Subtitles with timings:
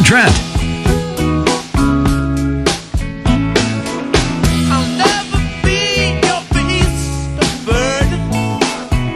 [0.00, 0.34] on Trent.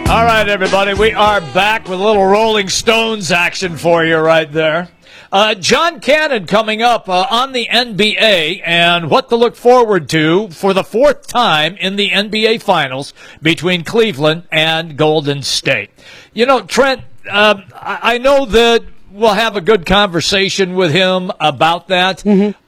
[0.09, 4.51] All right, everybody, we are back with a little Rolling Stones action for you right
[4.51, 4.89] there.
[5.33, 10.48] Uh, John Cannon coming up uh, on the NBA and what to look forward to
[10.51, 13.12] for the fourth time in the NBA Finals
[13.43, 15.91] between Cleveland and Golden State.
[16.32, 18.85] You know, Trent, uh, I know that
[19.15, 22.19] we'll have a good conversation with him about that.
[22.19, 22.61] Mm-hmm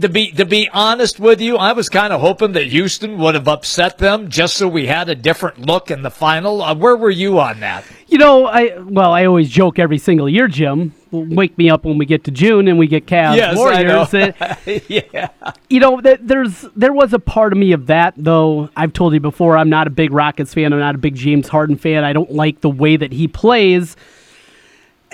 [0.00, 3.34] to be to be honest with you, I was kind of hoping that Houston would
[3.34, 6.62] have upset them just so we had a different look in the final.
[6.62, 7.84] Uh, where were you on that?
[8.06, 10.94] You know, I well, I always joke every single year, Jim.
[11.10, 14.88] Wake me up when we get to June and we get Cavs yes, Warriors.
[14.88, 15.28] Yeah.
[15.68, 18.70] You know, there's there was a part of me of that though.
[18.74, 20.72] I've told you before, I'm not a big Rockets fan.
[20.72, 22.02] I'm not a big James Harden fan.
[22.02, 23.94] I don't like the way that he plays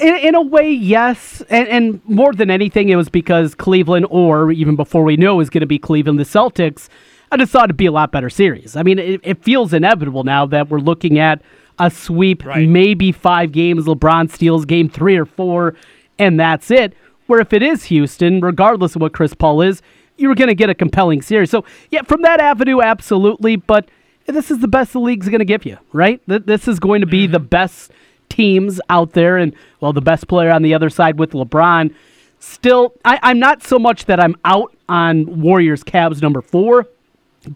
[0.01, 1.43] in, in a way, yes.
[1.49, 5.37] And, and more than anything, it was because Cleveland, or even before we knew it
[5.37, 6.89] was going to be Cleveland, the Celtics,
[7.31, 8.77] I just thought it'd be a lot better series.
[8.77, 11.43] I mean, it, it feels inevitable now that we're looking at
[11.79, 12.69] a sweep, right.
[12.69, 13.85] maybe five games.
[13.85, 15.75] LeBron steals game three or four,
[16.19, 16.95] and that's it.
[17.27, 19.83] Where if it is Houston, regardless of what Chris Paul is,
[20.17, 21.51] you're going to get a compelling series.
[21.51, 23.57] So, yeah, from that avenue, absolutely.
[23.57, 23.89] But
[24.27, 26.21] this is the best the league's going to give you, right?
[26.27, 27.33] This is going to be mm-hmm.
[27.33, 27.93] the best
[28.29, 31.95] teams out there, and well, the best player on the other side with LeBron.
[32.41, 36.87] Still, I, I'm not so much that I'm out on Warriors Cavs number four,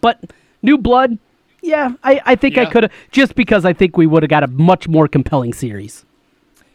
[0.01, 0.19] but
[0.61, 1.17] new blood.
[1.61, 2.63] Yeah, I, I think yeah.
[2.63, 5.53] I could have just because I think we would have got a much more compelling
[5.53, 6.05] series.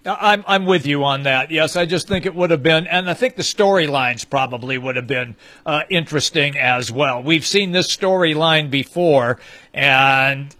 [0.06, 1.50] I'm I'm with you on that.
[1.50, 4.96] Yes, I just think it would have been, and I think the storylines probably would
[4.96, 7.22] have been uh, interesting as well.
[7.22, 9.38] We've seen this storyline before,
[9.74, 10.54] and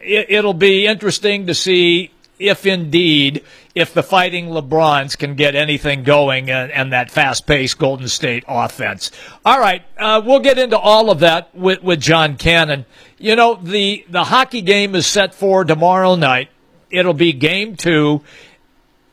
[0.00, 3.44] it, will be interesting to see if indeed,
[3.74, 8.44] if the fighting LeBrons can get anything going and, and that fast paced Golden State
[8.46, 9.10] offense.
[9.44, 12.86] All right, uh, we'll get into all of that with, with John Cannon.
[13.18, 16.48] You know, the, the hockey game is set for tomorrow night.
[16.90, 18.22] It'll be game two.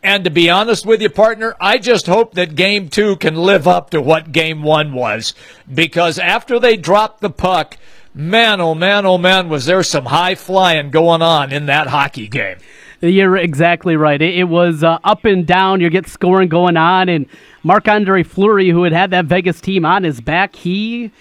[0.03, 3.67] And to be honest with you, partner, I just hope that game two can live
[3.67, 5.33] up to what game one was.
[5.73, 7.77] Because after they dropped the puck,
[8.13, 12.27] man, oh man, oh man, was there some high flying going on in that hockey
[12.27, 12.57] game.
[13.01, 14.21] You're exactly right.
[14.21, 15.81] It, it was uh, up and down.
[15.81, 17.25] You get scoring going on, and
[17.63, 21.11] Marc Andre Fleury, who had had that Vegas team on his back, he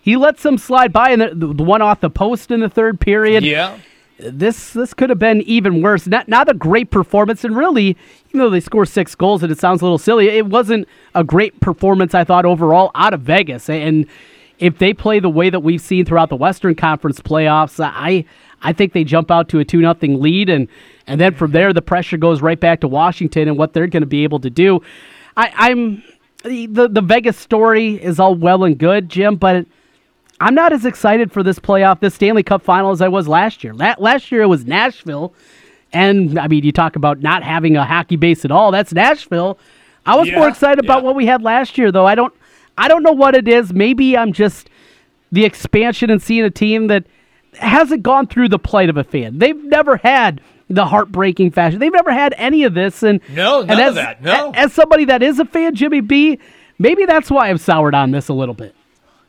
[0.00, 3.00] he let some slide by, and the, the one off the post in the third
[3.00, 3.44] period.
[3.44, 3.78] Yeah
[4.18, 6.06] this this could have been even worse.
[6.06, 7.96] Not not a great performance, and really,
[8.28, 11.24] even though they score six goals, and it sounds a little silly, it wasn't a
[11.24, 12.14] great performance.
[12.14, 14.06] I thought overall out of Vegas, and
[14.58, 18.24] if they play the way that we've seen throughout the Western Conference playoffs, I
[18.62, 20.68] I think they jump out to a two nothing lead, and
[21.06, 24.02] and then from there, the pressure goes right back to Washington and what they're going
[24.02, 24.80] to be able to do.
[25.36, 26.02] I, I'm
[26.42, 29.66] the the Vegas story is all well and good, Jim, but
[30.40, 33.64] I'm not as excited for this playoff, this Stanley Cup final, as I was last
[33.64, 33.72] year.
[33.72, 35.34] La- last year it was Nashville,
[35.92, 38.70] and I mean, you talk about not having a hockey base at all.
[38.70, 39.58] That's Nashville.
[40.06, 40.90] I was yeah, more excited yeah.
[40.90, 42.06] about what we had last year, though.
[42.06, 42.34] I don't,
[42.76, 43.72] I don't know what it is.
[43.72, 44.68] Maybe I'm just
[45.32, 47.04] the expansion and seeing a team that
[47.54, 49.38] hasn't gone through the plight of a fan.
[49.38, 51.78] They've never had the heartbreaking fashion.
[51.78, 53.02] They've never had any of this.
[53.02, 54.22] And no, none and as, of that.
[54.22, 54.52] No.
[54.54, 56.38] As somebody that is a fan, Jimmy B,
[56.78, 58.74] maybe that's why I've soured on this a little bit.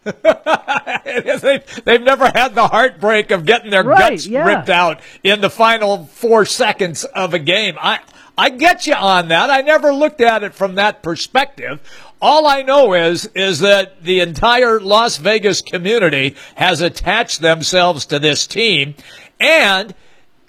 [1.03, 4.46] they've, they've never had the heartbreak of getting their right, guts yeah.
[4.46, 7.75] ripped out in the final four seconds of a game.
[7.81, 8.00] I
[8.38, 9.50] I get you on that.
[9.50, 11.79] I never looked at it from that perspective.
[12.22, 18.19] All I know is is that the entire Las Vegas community has attached themselves to
[18.19, 18.94] this team
[19.40, 19.96] and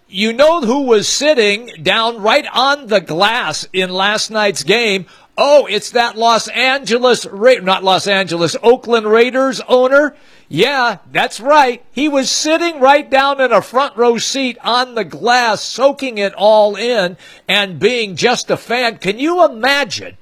[0.09, 5.07] you know who was sitting down right on the glass in last night's game?
[5.39, 10.17] Oh, it's that Los Angeles, Ra- not Los Angeles, Oakland Raiders owner.
[10.49, 11.85] Yeah, that's right.
[11.93, 16.33] He was sitting right down in a front row seat on the glass, soaking it
[16.35, 17.17] all in
[17.49, 18.99] and being just a fan.
[18.99, 20.17] Can you imagine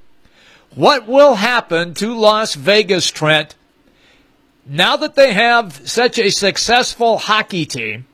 [0.75, 3.55] what will happen to Las Vegas, Trent,
[4.67, 8.07] now that they have such a successful hockey team?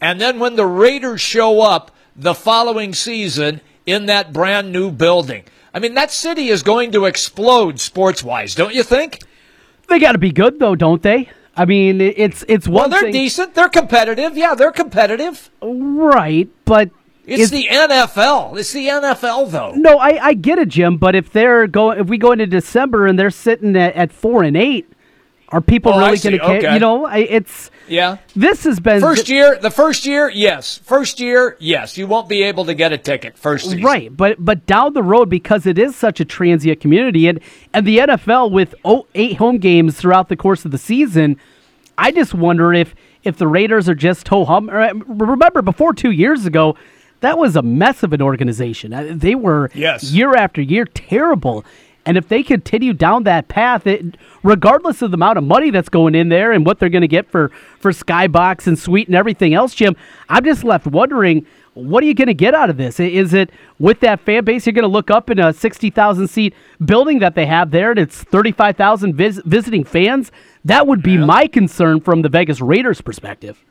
[0.00, 5.44] And then when the Raiders show up the following season in that brand new building,
[5.72, 9.20] I mean, that city is going to explode sports wise, don't you think?
[9.88, 11.28] They got to be good, though, don't they?
[11.56, 12.74] I mean, it's it's one.
[12.74, 13.12] Well, they're thing.
[13.12, 13.54] decent.
[13.54, 14.36] They're competitive.
[14.36, 15.50] Yeah, they're competitive.
[15.60, 16.90] Right, but
[17.26, 18.58] it's, it's, the NFL.
[18.58, 19.72] It's the NFL, though.
[19.72, 20.96] No, I, I get it, Jim.
[20.96, 24.42] But if they're going, if we go into December and they're sitting at, at four
[24.42, 24.90] and eight,
[25.52, 26.58] Are people Oh, really going to care?
[26.58, 26.74] Okay.
[26.74, 28.18] You know, I, it's Yeah.
[28.36, 30.78] this has been First year, the first year, yes.
[30.84, 31.98] First year, yes.
[31.98, 33.82] You won't be able to get a ticket first season.
[33.82, 37.40] Right, but but down the road because it is such a transient community and
[37.74, 41.36] and the NFL with oh, eight home games throughout the course of the season,
[41.98, 42.94] I just wonder if
[43.24, 44.70] if the Raiders are just ho hum.
[44.70, 46.76] uh, Remember, before two years ago,
[47.20, 48.92] that was a mess of an organization.
[48.94, 50.04] Uh, They were Yes.
[50.12, 51.64] year after year terrible.
[52.06, 55.88] And if they continue down that path, it, regardless of the amount of money that's
[55.88, 59.14] going in there and what they're going to get for for Skybox and Suite and
[59.14, 59.96] everything else, Jim,
[60.28, 62.98] I'm just left wondering what are you going to get out of this?
[62.98, 66.54] Is it with that fan base you're going to look up in a 60,000 seat
[66.84, 70.32] building that they have there and it's 35,000 vis- visiting fans?
[70.64, 73.64] That would be my concern from the Vegas Raiders perspective.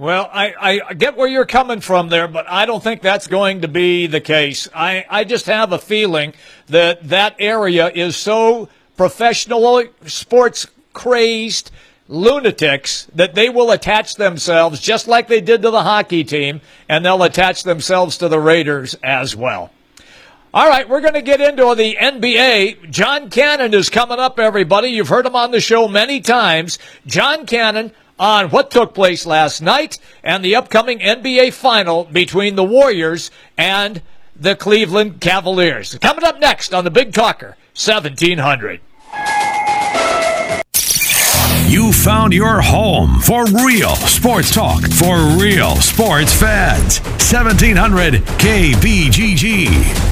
[0.00, 3.60] Well, I, I get where you're coming from there, but I don't think that's going
[3.60, 4.66] to be the case.
[4.74, 6.32] I, I just have a feeling
[6.68, 11.70] that that area is so professional, sports crazed
[12.08, 17.04] lunatics that they will attach themselves just like they did to the hockey team, and
[17.04, 19.70] they'll attach themselves to the Raiders as well.
[20.54, 22.90] All right, we're going to get into the NBA.
[22.90, 24.88] John Cannon is coming up, everybody.
[24.88, 26.78] You've heard him on the show many times.
[27.04, 32.62] John Cannon on what took place last night and the upcoming NBA final between the
[32.62, 34.02] Warriors and
[34.36, 35.98] the Cleveland Cavaliers.
[35.98, 38.80] Coming up next on the Big Talker, 1700.
[41.66, 46.98] You found your home for real sports talk for real sports fans.
[47.00, 50.09] 1700 KBGG.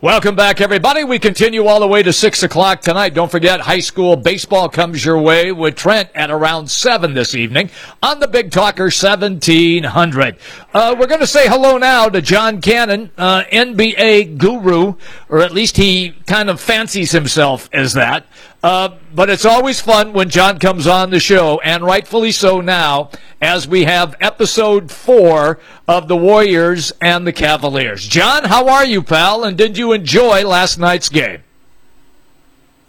[0.00, 1.02] Welcome back, everybody.
[1.02, 3.14] We continue all the way to 6 o'clock tonight.
[3.14, 7.68] Don't forget, high school baseball comes your way with Trent at around 7 this evening
[8.00, 10.36] on the Big Talker 1700.
[10.72, 14.94] Uh, we're going to say hello now to John Cannon, uh, NBA guru,
[15.28, 18.24] or at least he kind of fancies himself as that.
[18.62, 23.10] Uh, but it's always fun when John comes on the show, and rightfully so now,
[23.40, 28.06] as we have episode four of the Warriors and the Cavaliers.
[28.06, 29.44] John, how are you, pal?
[29.44, 31.42] And did you enjoy last night's game?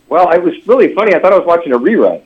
[0.08, 1.14] Well, it was really funny.
[1.14, 2.22] I thought I was watching a rerun.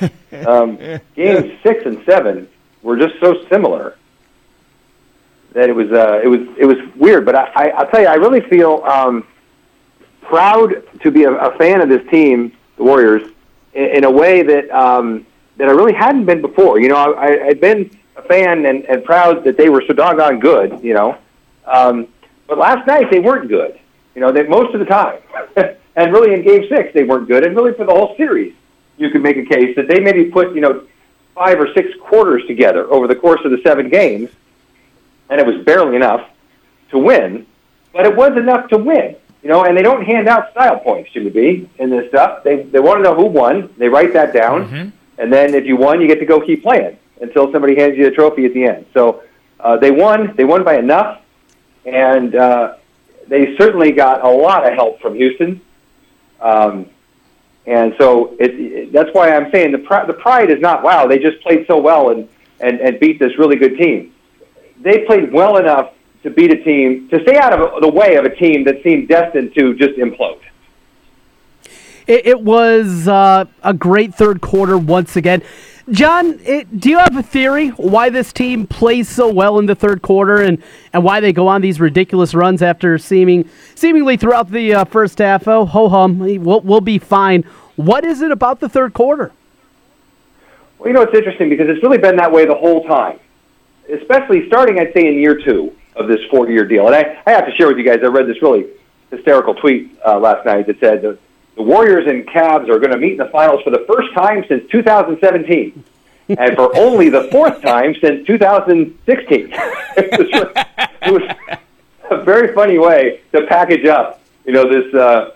[0.46, 0.78] Um,
[1.16, 2.48] games six and seven
[2.82, 3.96] were just so similar
[5.52, 7.24] that it was uh, it was it was weird.
[7.24, 9.26] But I, I, I'll tell you, I really feel um,
[10.22, 13.28] proud to be a, a fan of this team, the Warriors,
[13.74, 15.26] in, in a way that um,
[15.56, 16.80] that I really hadn't been before.
[16.80, 20.38] You know, I, I'd been a fan and, and proud that they were so doggone
[20.38, 20.82] good.
[20.82, 21.18] You know,
[21.66, 22.06] um,
[22.50, 23.78] but last night they weren't good.
[24.14, 25.20] You know, they most of the time,
[25.96, 28.52] and really in Game Six they weren't good, and really for the whole series,
[28.98, 30.84] you could make a case that they maybe put you know
[31.34, 34.28] five or six quarters together over the course of the seven games,
[35.30, 36.28] and it was barely enough
[36.90, 37.46] to win,
[37.92, 39.14] but it was enough to win.
[39.42, 42.42] You know, and they don't hand out style points, Jimmy B, in this stuff.
[42.42, 43.72] They they want to know who won.
[43.78, 44.62] They write that down,
[45.18, 48.08] and then if you won, you get to go keep playing until somebody hands you
[48.08, 48.86] a trophy at the end.
[48.92, 49.22] So
[49.60, 50.34] uh, they won.
[50.34, 51.22] They won by enough,
[51.84, 52.76] and uh,
[53.28, 55.60] they certainly got a lot of help from Houston.
[56.40, 56.86] Um,
[57.66, 61.06] and so it, it, that's why I'm saying the pr- the pride is not wow.
[61.06, 62.28] They just played so well and,
[62.58, 64.14] and and beat this really good team.
[64.80, 65.92] They played well enough
[66.22, 69.08] to beat a team to stay out of the way of a team that seemed
[69.08, 70.40] destined to just implode.
[72.06, 75.42] It, it was uh, a great third quarter once again.
[75.90, 79.74] John, it, do you have a theory why this team plays so well in the
[79.74, 84.50] third quarter and, and why they go on these ridiculous runs after seeming seemingly throughout
[84.50, 85.48] the uh, first half?
[85.48, 87.42] Oh, ho hum, we'll, we'll be fine.
[87.74, 89.32] What is it about the third quarter?
[90.78, 93.18] Well, you know, it's interesting because it's really been that way the whole time,
[93.92, 96.86] especially starting, I'd say, in year two of this four-year deal.
[96.86, 98.66] And I, I have to share with you guys, I read this really
[99.10, 101.18] hysterical tweet uh, last night that said
[101.60, 104.44] the, Warriors and Cavs are going to meet in the finals for the first time
[104.48, 105.84] since 2017,
[106.28, 109.48] and for only the fourth time since 2016.
[109.96, 110.66] it, was,
[111.02, 111.36] it was
[112.10, 115.32] a very funny way to package up, you know, this uh,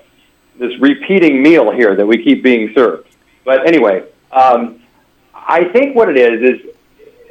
[0.59, 3.09] this repeating meal here that we keep being served.
[3.45, 4.81] But anyway, um,
[5.35, 6.75] I think what it is is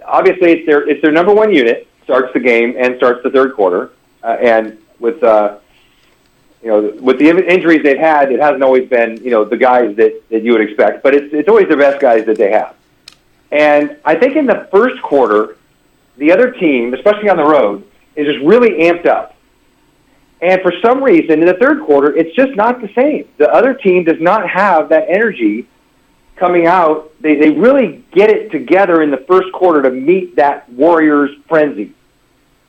[0.05, 3.55] obviously it's their it's their number one unit starts the game and starts the third
[3.55, 3.91] quarter,
[4.23, 5.57] uh, and with uh,
[6.63, 9.95] you know with the injuries they've had, it hasn't always been you know the guys
[9.97, 12.75] that, that you would expect, but it's it's always the best guys that they have.
[13.51, 15.57] And I think in the first quarter,
[16.17, 17.83] the other team, especially on the road,
[18.15, 19.35] is just really amped up.
[20.41, 23.27] And for some reason, in the third quarter, it's just not the same.
[23.37, 25.67] The other team does not have that energy
[26.35, 27.13] coming out.
[27.21, 31.93] They, they really get it together in the first quarter to meet that Warriors frenzy.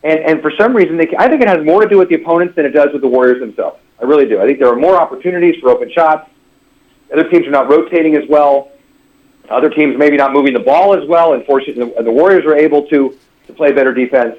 [0.05, 2.17] And, and for some reason, they, I think it has more to do with the
[2.17, 3.81] opponents than it does with the Warriors themselves.
[4.01, 4.41] I really do.
[4.41, 6.29] I think there are more opportunities for open shots.
[7.13, 8.73] Other teams are not rotating as well.
[9.49, 12.57] Other teams maybe not moving the ball as well, and forcing the, the Warriors are
[12.57, 14.37] able to to play better defense.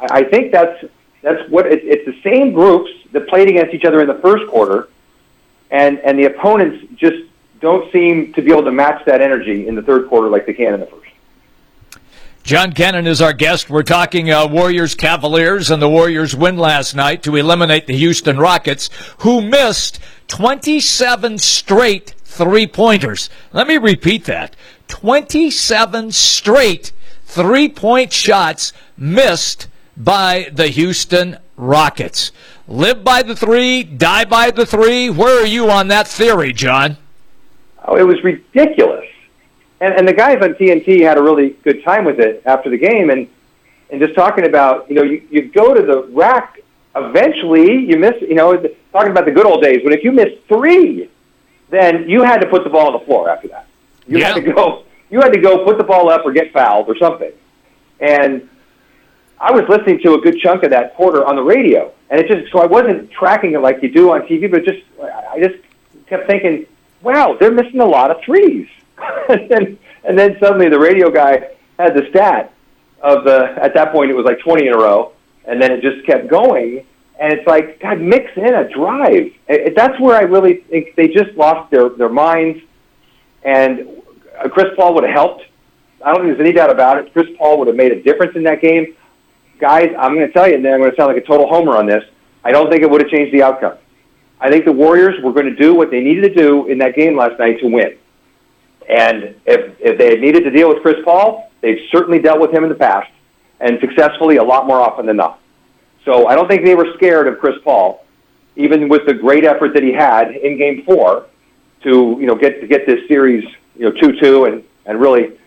[0.00, 0.84] I, I think that's
[1.22, 4.46] that's what it, it's the same groups that played against each other in the first
[4.48, 4.88] quarter,
[5.70, 7.24] and and the opponents just
[7.60, 10.52] don't seem to be able to match that energy in the third quarter like they
[10.52, 11.03] can in the first.
[12.44, 13.70] John Cannon is our guest.
[13.70, 18.36] We're talking uh, Warriors Cavaliers and the Warriors win last night to eliminate the Houston
[18.36, 19.98] Rockets, who missed
[20.28, 23.30] 27 straight three pointers.
[23.54, 24.54] Let me repeat that
[24.88, 26.92] 27 straight
[27.24, 32.30] three point shots missed by the Houston Rockets.
[32.68, 35.08] Live by the three, die by the three.
[35.08, 36.98] Where are you on that theory, John?
[37.88, 39.06] Oh, it was ridiculous
[39.80, 42.78] and, and the guys on TNT had a really good time with it after the
[42.78, 43.28] game, and
[43.90, 46.60] and just talking about you know you, you go to the rack.
[46.96, 48.20] Eventually, you miss.
[48.20, 48.56] You know,
[48.92, 49.80] talking about the good old days.
[49.82, 51.10] But if you miss three,
[51.70, 53.66] then you had to put the ball on the floor after that.
[54.06, 54.28] You yeah.
[54.28, 54.84] had to go.
[55.10, 57.32] You had to go put the ball up or get fouled or something.
[58.00, 58.48] And
[59.40, 62.28] I was listening to a good chunk of that quarter on the radio, and it
[62.28, 65.56] just so I wasn't tracking it like you do on TV, but just I just
[66.06, 66.66] kept thinking,
[67.02, 68.68] wow, they're missing a lot of threes.
[69.28, 72.52] and, then, and then suddenly the radio guy had the stat
[73.02, 75.12] of the at that point it was like 20 in a row,
[75.44, 76.84] and then it just kept going.
[77.20, 79.32] And it's like God, mix in a drive.
[79.46, 82.60] It, that's where I really think they just lost their their minds.
[83.44, 84.02] And
[84.42, 85.44] uh, Chris Paul would have helped.
[86.04, 87.12] I don't think there's any doubt about it.
[87.12, 88.94] Chris Paul would have made a difference in that game.
[89.58, 91.46] Guys, I'm going to tell you, and then I'm going to sound like a total
[91.48, 92.02] homer on this.
[92.42, 93.78] I don't think it would have changed the outcome.
[94.40, 96.96] I think the Warriors were going to do what they needed to do in that
[96.96, 97.96] game last night to win.
[98.88, 102.52] And if, if they had needed to deal with Chris Paul, they've certainly dealt with
[102.52, 103.10] him in the past
[103.60, 105.40] and successfully a lot more often than not.
[106.04, 108.04] So I don't think they were scared of Chris Paul,
[108.56, 111.26] even with the great effort that he had in Game Four
[111.82, 113.44] to you know get to get this series
[113.76, 115.38] you know two two and and really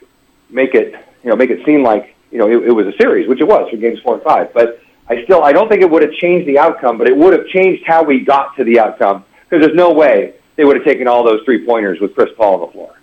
[0.49, 3.27] make it you know make it seem like you know it, it was a series,
[3.27, 4.53] which it was for Games Four and Five.
[4.53, 7.33] But I still I don't think it would have changed the outcome, but it would
[7.33, 10.85] have changed how we got to the outcome because there's no way they would have
[10.85, 12.96] taken all those three pointers with Chris Paul on the floor.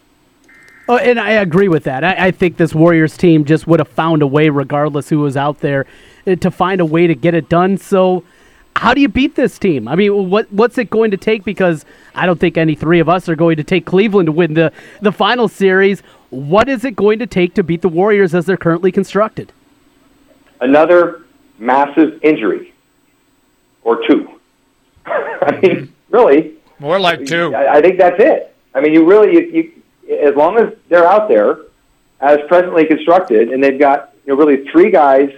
[0.89, 2.05] Oh, and I agree with that.
[2.05, 5.37] I, I, think this Warriors team just would have found a way, regardless who was
[5.37, 5.87] out there,
[6.27, 7.79] eh, to find a way to get it done.
[7.79, 8.23] So,
[8.77, 9.89] how do you beat this team?
[9.89, 11.43] I mean, what what's it going to take?
[11.43, 14.55] Because I don't think any three of us are going to take Cleveland to win
[14.55, 16.01] the the final series.
[16.29, 19.53] What is it going to take to beat the Warriors as they're currently constructed?
[20.61, 21.23] Another
[21.59, 22.75] massive injury,
[23.85, 24.29] or two.
[25.07, 27.55] I mean, really, more like two.
[27.55, 28.55] I, I think that's it.
[28.75, 29.74] I mean, you really you, you
[30.11, 31.59] as long as they're out there
[32.21, 35.31] as presently constructed, and they've got you know really three guys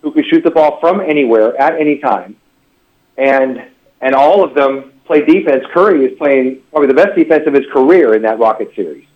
[0.00, 2.36] who can shoot the ball from anywhere at any time,
[3.16, 3.62] and
[4.00, 5.64] and all of them play defense.
[5.72, 9.06] Curry is playing probably the best defense of his career in that Rocket series.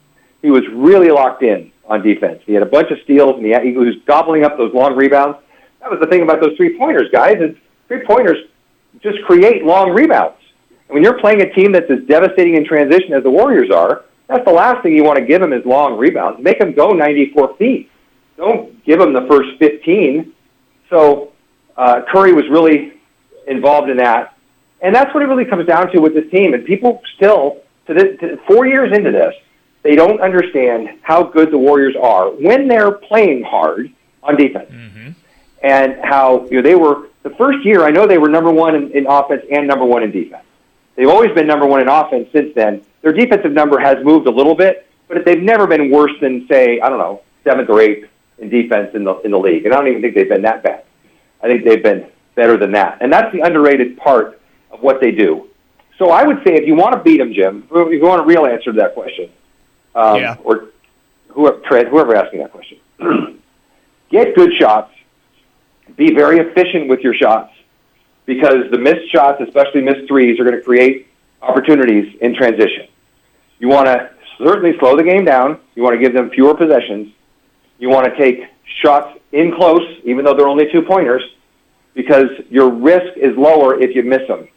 [0.42, 2.42] He was really locked in on defense.
[2.46, 4.96] He had a bunch of steals, and he, had, he was gobbling up those long
[4.96, 5.38] rebounds.
[5.80, 7.36] That was the thing about those three pointers, guys.
[7.40, 7.56] Is
[7.88, 8.38] three pointers
[9.00, 10.38] just create long rebounds.
[10.88, 14.04] And when you're playing a team that's as devastating in transition as the Warriors are,
[14.26, 16.42] that's the last thing you want to give him is long rebounds.
[16.42, 17.90] Make him go 94 feet.
[18.36, 20.32] Don't give him the first 15.
[20.90, 21.32] So
[21.76, 22.94] uh, Curry was really
[23.46, 24.36] involved in that.
[24.80, 26.54] And that's what it really comes down to with this team.
[26.54, 29.34] And people still, to this, to four years into this,
[29.82, 33.92] they don't understand how good the Warriors are when they're playing hard
[34.22, 34.70] on defense.
[34.70, 35.10] Mm-hmm.
[35.62, 37.84] And how you know they were the first year.
[37.84, 40.44] I know they were number one in, in offense and number one in defense.
[40.94, 42.84] They've always been number one in offense since then.
[43.06, 46.80] Their defensive number has moved a little bit, but they've never been worse than, say,
[46.80, 48.08] I don't know, seventh or eighth
[48.38, 49.64] in defense in the in the league.
[49.64, 50.82] And I don't even think they've been that bad.
[51.40, 52.98] I think they've been better than that.
[53.00, 54.40] And that's the underrated part
[54.72, 55.46] of what they do.
[55.98, 58.24] So I would say if you want to beat them, Jim, if you want a
[58.24, 59.30] real answer to that question,
[59.94, 60.36] um, yeah.
[60.42, 60.70] or
[61.28, 62.80] whoever, Trent, whoever asked me that question,
[64.10, 64.92] get good shots,
[65.94, 67.54] be very efficient with your shots,
[68.24, 71.06] because the missed shots, especially missed threes, are going to create
[71.40, 72.88] opportunities in transition.
[73.58, 75.58] You want to certainly slow the game down.
[75.74, 77.12] You want to give them fewer possessions.
[77.78, 78.44] You want to take
[78.82, 81.22] shots in close, even though they're only two pointers,
[81.94, 84.48] because your risk is lower if you miss them.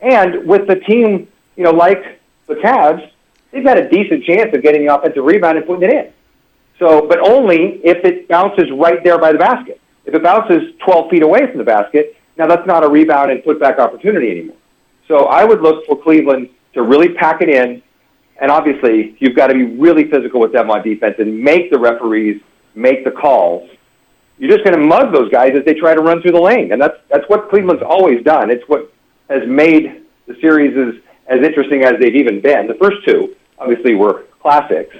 [0.00, 3.10] And with the team, you know, like the Cavs,
[3.50, 6.12] they've got a decent chance of getting the offensive rebound and putting it in.
[6.78, 9.80] So, but only if it bounces right there by the basket.
[10.06, 13.42] If it bounces 12 feet away from the basket, now, that's not a rebound and
[13.42, 14.56] putback opportunity anymore.
[15.08, 17.82] So I would look for Cleveland to really pack it in.
[18.40, 21.78] And obviously, you've got to be really physical with them on defense and make the
[21.78, 22.40] referees
[22.74, 23.68] make the calls.
[24.38, 26.72] You're just going to mug those guys as they try to run through the lane.
[26.72, 28.50] And that's, that's what Cleveland's always done.
[28.50, 28.92] It's what
[29.28, 32.66] has made the series as, as interesting as they've even been.
[32.66, 34.96] The first two, obviously were classics,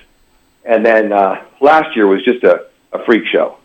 [0.64, 3.56] and then uh, last year was just a, a freak show.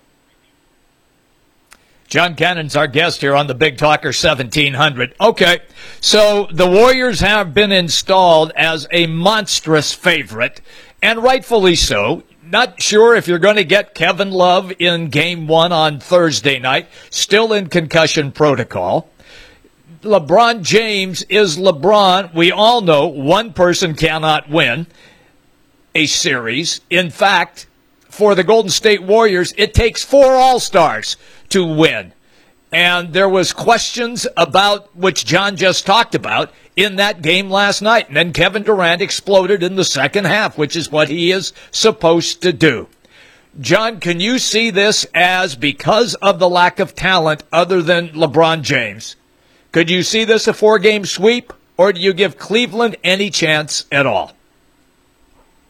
[2.08, 5.16] John Cannon's our guest here on the Big Talker 1700.
[5.20, 5.60] Okay,
[6.00, 10.62] so the Warriors have been installed as a monstrous favorite,
[11.02, 12.24] and rightfully so.
[12.44, 16.88] Not sure if you're going to get Kevin Love in game one on Thursday night,
[17.10, 19.10] still in concussion protocol.
[20.04, 22.36] LeBron James is LeBron.
[22.36, 24.86] We all know one person cannot win
[25.96, 26.82] a series.
[26.92, 27.66] In fact,
[28.10, 31.18] for the Golden State Warriors, it takes four All Stars
[31.56, 32.12] to win.
[32.74, 38.10] And there was questions about which John just talked about in that game last night.
[38.10, 42.42] And then Kevin Durant exploded in the second half, which is what he is supposed
[42.42, 42.90] to do.
[43.62, 48.62] John, can you see this as because of the lack of talent other than LeBron
[48.62, 49.16] James?
[49.72, 53.86] Could you see this a four game sweep, or do you give Cleveland any chance
[53.94, 54.34] at all?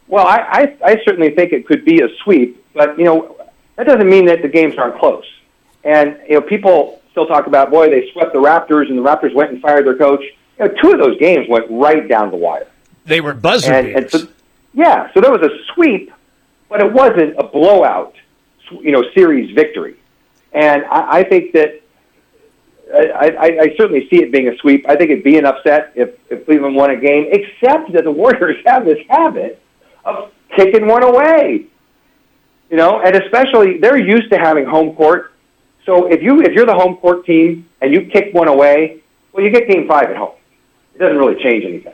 [0.08, 3.36] Well, I, I, I certainly think it could be a sweep, but you know
[3.76, 5.26] that doesn't mean that the games aren't close.
[5.86, 9.34] And you know, people still talk about, boy, they swept the Raptors, and the Raptors
[9.34, 10.22] went and fired their coach.
[10.60, 12.68] You know, two of those games went right down the wire.
[13.06, 14.28] They were buzzer and, and so,
[14.74, 16.12] yeah, so there was a sweep,
[16.70, 18.16] but it wasn't a blowout,
[18.72, 19.96] you know, series victory.
[20.52, 21.82] And I, I think that
[22.94, 24.88] I, I, I certainly see it being a sweep.
[24.88, 28.12] I think it'd be an upset if, if Cleveland won a game, except that the
[28.24, 29.62] Warriors have this habit
[30.04, 31.66] of kicking one away.
[32.70, 35.32] You know, and especially they're used to having home court.
[35.86, 39.02] So if you if you're the home court team and you kick one away,
[39.32, 40.36] well, you get game five at home.
[40.96, 41.94] It doesn't really change anything.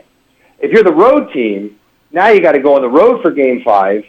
[0.58, 1.78] If you're the road team,
[2.10, 4.04] now you got to go on the road for game five.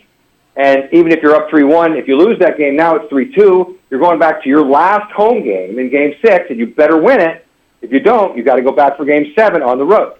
[0.55, 3.33] And even if you're up 3 1, if you lose that game, now it's 3
[3.33, 3.79] 2.
[3.89, 7.19] You're going back to your last home game in game six, and you better win
[7.21, 7.45] it.
[7.81, 10.15] If you don't, you got to go back for game seven on the road.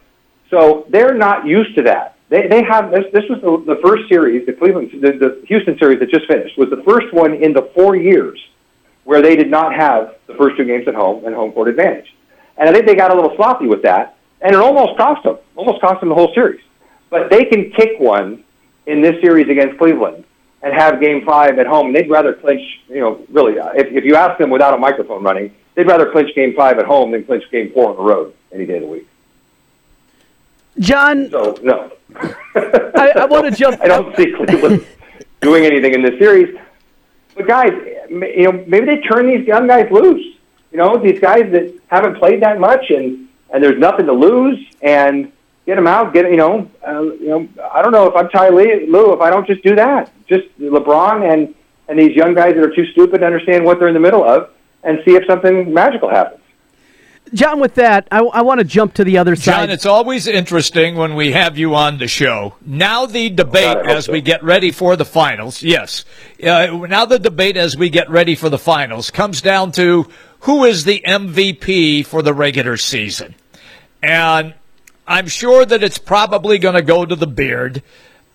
[0.49, 2.17] So they're not used to that.
[2.29, 3.05] They, they have this.
[3.13, 6.57] This was the, the first series, the Cleveland, the, the Houston series that just finished,
[6.57, 8.39] was the first one in the four years
[9.03, 12.13] where they did not have the first two games at home and home court advantage.
[12.57, 15.37] And I think they got a little sloppy with that, and it almost cost them,
[15.55, 16.61] almost cost them the whole series.
[17.09, 18.43] But they can kick one
[18.85, 20.23] in this series against Cleveland
[20.61, 21.87] and have Game Five at home.
[21.87, 24.77] And they'd rather clinch, you know, really, uh, if, if you ask them without a
[24.77, 28.03] microphone running, they'd rather clinch Game Five at home than clinch Game Four on the
[28.03, 29.07] road any day of the week.
[30.79, 31.29] John.
[31.29, 31.91] So no.
[32.15, 33.81] I, I want to jump.
[33.81, 34.85] I don't see Cleveland
[35.41, 36.57] doing anything in this series.
[37.35, 37.71] But guys,
[38.21, 40.37] you know, maybe they turn these young guys loose.
[40.71, 44.59] You know, these guys that haven't played that much and and there's nothing to lose
[44.81, 45.31] and
[45.65, 46.13] get them out.
[46.13, 47.47] Get you know, uh, you know.
[47.71, 50.11] I don't know if I'm Ty Lue if I don't just do that.
[50.27, 51.53] Just LeBron and
[51.87, 54.23] and these young guys that are too stupid to understand what they're in the middle
[54.23, 54.49] of,
[54.83, 56.42] and see if something magical happens.
[57.33, 59.51] John, with that, I, I want to jump to the other side.
[59.53, 62.55] John, it's always interesting when we have you on the show.
[62.65, 64.11] Now the debate God, as so.
[64.11, 65.63] we get ready for the finals.
[65.63, 66.05] Yes.
[66.43, 70.07] Uh, now the debate as we get ready for the finals comes down to
[70.41, 73.33] who is the MVP for the regular season.
[74.03, 74.53] And
[75.07, 77.81] I'm sure that it's probably going to go to the beard.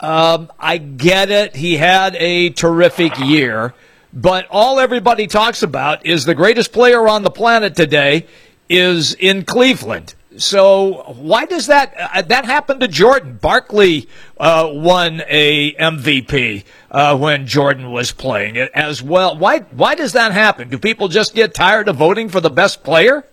[0.01, 1.55] Um, I get it.
[1.55, 3.74] He had a terrific year.
[4.12, 8.27] But all everybody talks about is the greatest player on the planet today
[8.68, 10.14] is in Cleveland.
[10.38, 13.38] So why does that uh, that happen to Jordan?
[13.40, 19.37] Barkley uh, won a MVP uh, when Jordan was playing it as well.
[19.37, 20.68] Why why does that happen?
[20.68, 23.24] Do people just get tired of voting for the best player?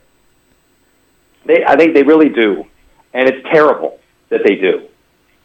[1.46, 2.66] They, I think they really do,
[3.14, 4.88] and it's terrible that they do.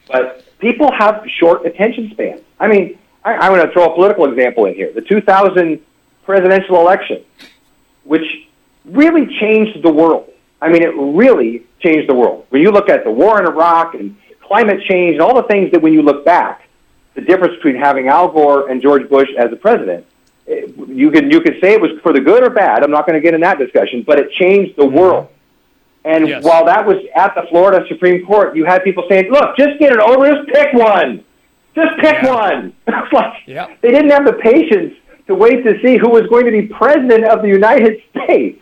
[0.08, 2.40] But people have short attention spans.
[2.58, 5.78] I mean, I, I'm going to throw a political example in here: the 2000
[6.24, 7.22] presidential election,
[8.04, 8.24] which
[8.84, 10.30] really changed the world.
[10.60, 12.46] I mean, it really changed the world.
[12.50, 15.70] When you look at the war in Iraq and climate change and all the things
[15.72, 16.66] that when you look back,
[17.14, 20.06] the difference between having Al Gore and George Bush as the president,
[20.46, 22.82] it, you can you can say it was for the good or bad.
[22.82, 25.28] I'm not going to get in that discussion, but it changed the world.
[26.04, 26.42] And Yes.
[26.44, 29.92] while that was at the Florida Supreme Court, you had people saying, "Look, just get
[29.92, 30.26] it over.
[30.34, 31.22] Just pick one.
[31.74, 32.34] Just pick Yeah.
[32.34, 33.66] one." It's like Yeah.
[33.82, 34.94] they didn't have the patience
[35.26, 38.60] to wait to see who was going to be president of the United States.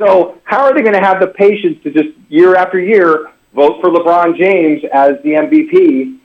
[0.00, 3.82] So how are they going to have the patience to just year after year vote
[3.82, 6.18] for LeBron James as the MVP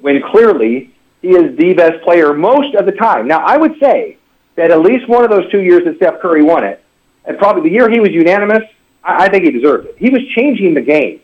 [0.00, 3.28] when clearly he is the best player most of the time?
[3.28, 4.18] Now, I would say
[4.56, 6.84] that at least one of those two years that Steph Curry won it,
[7.24, 8.64] and probably the year he was unanimous,
[9.04, 9.94] I, I think he deserved it.
[9.96, 11.20] He was changing the game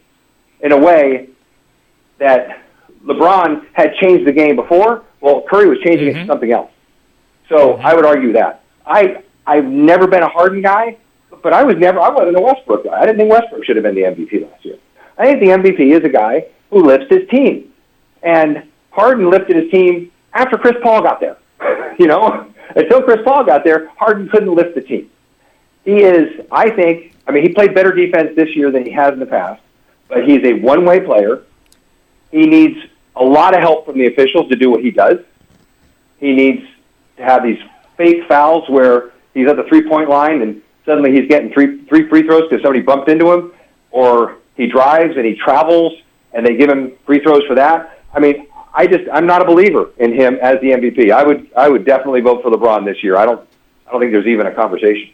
[0.61, 1.29] in a way
[2.19, 2.63] that
[3.05, 5.03] LeBron had changed the game before.
[5.21, 6.29] Well, Curry was changing it to mm-hmm.
[6.29, 6.71] something else.
[7.49, 7.87] So mm-hmm.
[7.87, 8.63] I would argue that.
[8.87, 10.99] I I've never been a Harden guy,
[11.47, 12.99] but I was never I wasn't a Westbrook guy.
[12.99, 14.79] I didn't think Westbrook should have been the MVP last year.
[15.17, 17.73] I think the MVP is a guy who lifts his team.
[18.25, 21.37] And Harden lifted his team after Chris Paul got there.
[22.01, 25.09] you know, until Chris Paul got there, Harden couldn't lift the team.
[25.85, 29.13] He is, I think, I mean, he played better defense this year than he has
[29.13, 29.63] in the past,
[30.09, 31.45] but he's a one-way player.
[32.33, 32.77] He needs
[33.15, 35.19] a lot of help from the officials to do what he does.
[36.19, 36.67] He needs
[37.19, 37.63] to have these
[37.97, 42.23] fake fouls where he's at the three-point line and suddenly he's getting three three free
[42.23, 43.53] throws because somebody bumped into him,
[43.91, 45.93] or he drives and he travels
[46.33, 47.99] and they give him free throws for that.
[48.15, 51.11] I mean, I just I'm not a believer in him as the MVP.
[51.11, 53.17] I would I would definitely vote for LeBron this year.
[53.17, 53.47] I don't
[53.87, 55.11] I don't think there's even a conversation.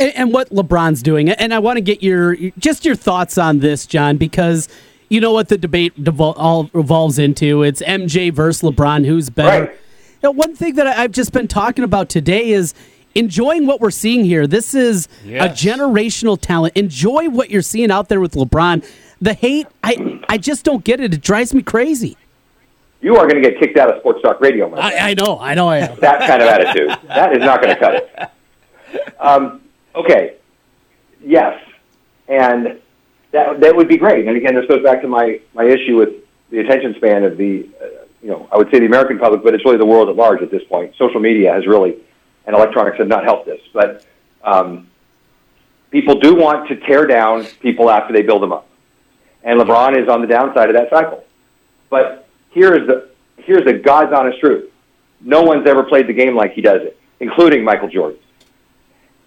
[0.00, 3.58] And, and what LeBron's doing, and I want to get your just your thoughts on
[3.58, 4.68] this, John, because
[5.08, 7.62] you know what the debate devol- all revolves into.
[7.62, 9.66] It's MJ versus LeBron, who's better.
[9.66, 9.76] Right.
[10.22, 12.74] Know, one thing that I've just been talking about today is
[13.18, 14.46] enjoying what we're seeing here.
[14.46, 15.44] This is Yes.
[15.62, 16.76] a generational talent.
[16.76, 18.84] Enjoy what you're seeing out there with LeBron.
[19.20, 21.12] The hate, I I just don't get it.
[21.12, 22.16] It drives me crazy.
[23.00, 24.78] You are going to get kicked out of Sports Talk Radio, my.
[24.78, 25.98] I, I know, I know, I am.
[26.00, 26.90] that kind of attitude.
[27.08, 29.10] That is not going to cut it.
[29.20, 29.60] Um,
[29.94, 30.34] okay,
[31.24, 31.60] yes,
[32.28, 32.80] and
[33.32, 34.26] that that would be great.
[34.26, 36.10] And again, this goes back to my my issue with
[36.50, 37.86] the attention span of the, uh,
[38.22, 40.40] you know, I would say the American public, but it's really the world at large
[40.42, 40.94] at this point.
[40.96, 41.96] Social media has really,
[42.48, 43.60] and electronics have not helped this.
[43.72, 44.04] But
[44.42, 44.88] um,
[45.90, 48.66] people do want to tear down people after they build them up,
[49.44, 51.22] and LeBron is on the downside of that cycle.
[51.90, 54.72] But here's the here's the God's honest truth
[55.20, 58.20] no one's ever played the game like he does it, including Michael Jordan.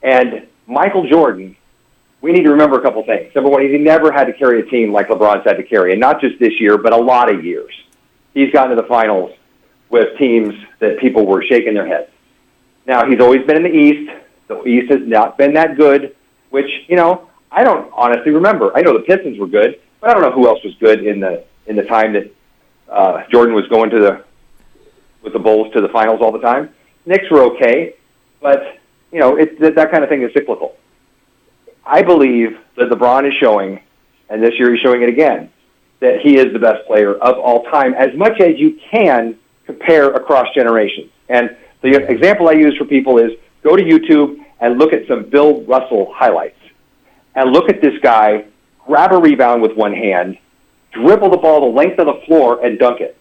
[0.02, 1.56] And Michael Jordan,
[2.22, 3.34] we need to remember a couple things.
[3.36, 6.00] Number one, he never had to carry a team like LeBron's had to carry, and
[6.00, 7.72] not just this year, but a lot of years.
[8.34, 9.34] He's gotten to the finals
[9.90, 12.10] with teams that people were shaking their heads.
[12.86, 14.12] Now, he's always been in the East.
[14.48, 16.16] The East has not been that good,
[16.50, 18.76] which, you know, I don't honestly remember.
[18.76, 21.20] I know the Pistons were good, but I don't know who else was good in
[21.20, 22.32] the in the time that
[22.90, 24.24] uh, Jordan was going to the
[25.22, 26.70] with the Bulls to the finals all the time.
[27.06, 27.96] Knicks were okay,
[28.42, 28.80] but
[29.12, 30.76] you know it, that, that kind of thing is cyclical.
[31.86, 33.82] I believe that LeBron is showing,
[34.30, 35.52] and this year he's showing it again,
[36.00, 40.12] that he is the best player of all time, as much as you can compare
[40.12, 41.12] across generations.
[41.28, 43.32] And the example I use for people is
[43.64, 46.60] go to YouTube and look at some Bill Russell highlights,
[47.36, 48.46] and look at this guy
[48.86, 50.38] grab a rebound with one hand,
[50.92, 53.18] dribble the ball the length of the floor, and dunk it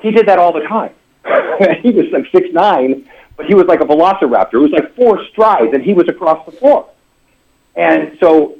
[0.00, 0.92] he did that all the time.
[1.82, 4.54] he was like six nine, but he was like a velociraptor.
[4.54, 6.88] It was like four strides, and he was across the floor.
[7.74, 8.56] And so,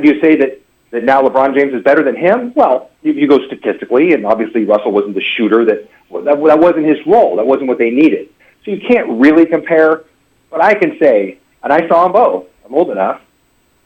[0.00, 2.52] do you say that that now LeBron James is better than him?
[2.54, 6.86] Well, if you go statistically, and obviously Russell wasn't the shooter that that, that wasn't
[6.86, 7.36] his role.
[7.36, 8.28] That wasn't what they needed.
[8.64, 10.04] So you can't really compare.
[10.50, 12.46] But I can say, and I saw them both.
[12.64, 13.20] I'm old enough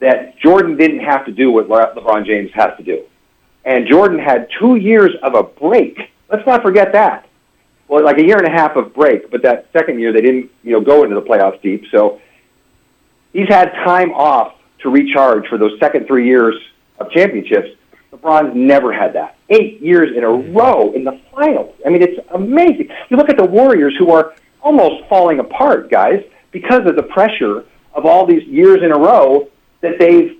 [0.01, 3.05] that Jordan didn't have to do what Le- LeBron James has to do,
[3.65, 5.99] and Jordan had two years of a break
[6.31, 7.27] Let's not forget that.
[7.89, 10.51] Well, like a year and a half of break, but that second year they didn't,
[10.63, 11.85] you know, go into the playoffs deep.
[11.91, 12.21] So
[13.33, 16.55] he's had time off to recharge for those second three years
[16.99, 17.71] of championships.
[18.13, 19.37] LeBron's never had that.
[19.49, 21.75] Eight years in a row in the finals.
[21.87, 22.91] I mean, it's amazing.
[23.09, 27.65] You look at the Warriors who are almost falling apart, guys, because of the pressure
[27.95, 29.49] of all these years in a row
[29.81, 30.37] that they've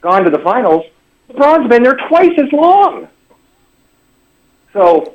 [0.00, 0.84] gone to the finals.
[1.30, 3.08] LeBron's been there twice as long.
[4.72, 5.14] So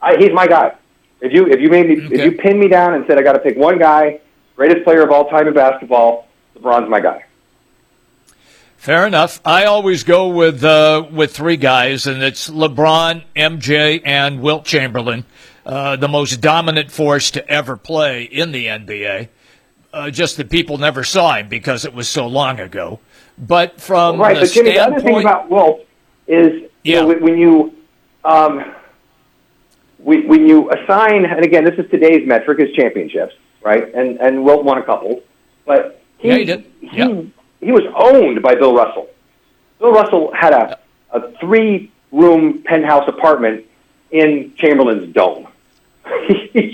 [0.00, 0.74] I, he's my guy.
[1.20, 3.34] If you if you made me if you pinned me down and said I got
[3.34, 4.20] to pick one guy,
[4.56, 7.24] greatest player of all time in basketball, LeBron's my guy.
[8.76, 9.42] Fair enough.
[9.44, 15.26] I always go with uh, with three guys, and it's LeBron, MJ, and Wilt Chamberlain,
[15.66, 19.28] uh, the most dominant force to ever play in the NBA.
[19.92, 23.00] Uh, just that people never saw him because it was so long ago.
[23.36, 25.84] But from Right, the but Jimmy, the other thing about Wilt
[26.28, 27.00] is you Yeah.
[27.02, 27.74] know, when you
[28.24, 28.72] um,
[29.98, 33.92] when you assign, and again, this is today's metric is championships, right?
[33.94, 35.22] And and Wilt won a couple,
[35.66, 36.64] but he Yeah, he did.
[36.80, 37.22] he, Yeah.
[37.60, 39.08] he was owned by Bill Russell.
[39.78, 40.78] Bill Russell had a
[41.12, 43.64] a three room penthouse apartment
[44.12, 45.48] in Chamberlain's dome.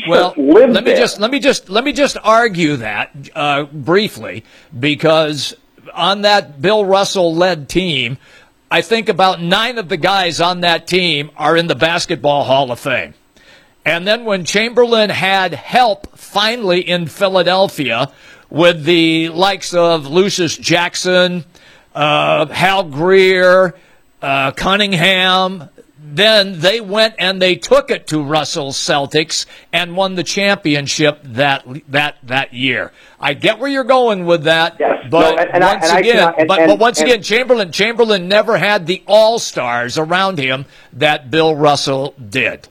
[0.08, 0.96] Well, let me there.
[0.96, 4.44] just let me just let me just argue that uh, briefly
[4.78, 5.54] because
[5.92, 8.18] on that Bill Russell led team,
[8.70, 12.70] I think about nine of the guys on that team are in the Basketball Hall
[12.70, 13.14] of Fame.
[13.84, 18.10] And then when Chamberlain had help finally in Philadelphia
[18.50, 21.44] with the likes of Lucious Jackson,
[21.94, 23.74] uh, Hal Greer,
[24.20, 25.68] uh, Cunningham,
[26.14, 31.64] then they went and they took it to Russell's Celtics and won the championship that
[31.88, 32.92] that that year.
[33.18, 35.06] I get where you're going with that, Yes.
[35.10, 37.22] but No, and- and once I again, cannot- and- but, and- but once and- again,
[37.22, 42.68] Chamberlain Chamberlain never had the all stars around him that Bill Russell did.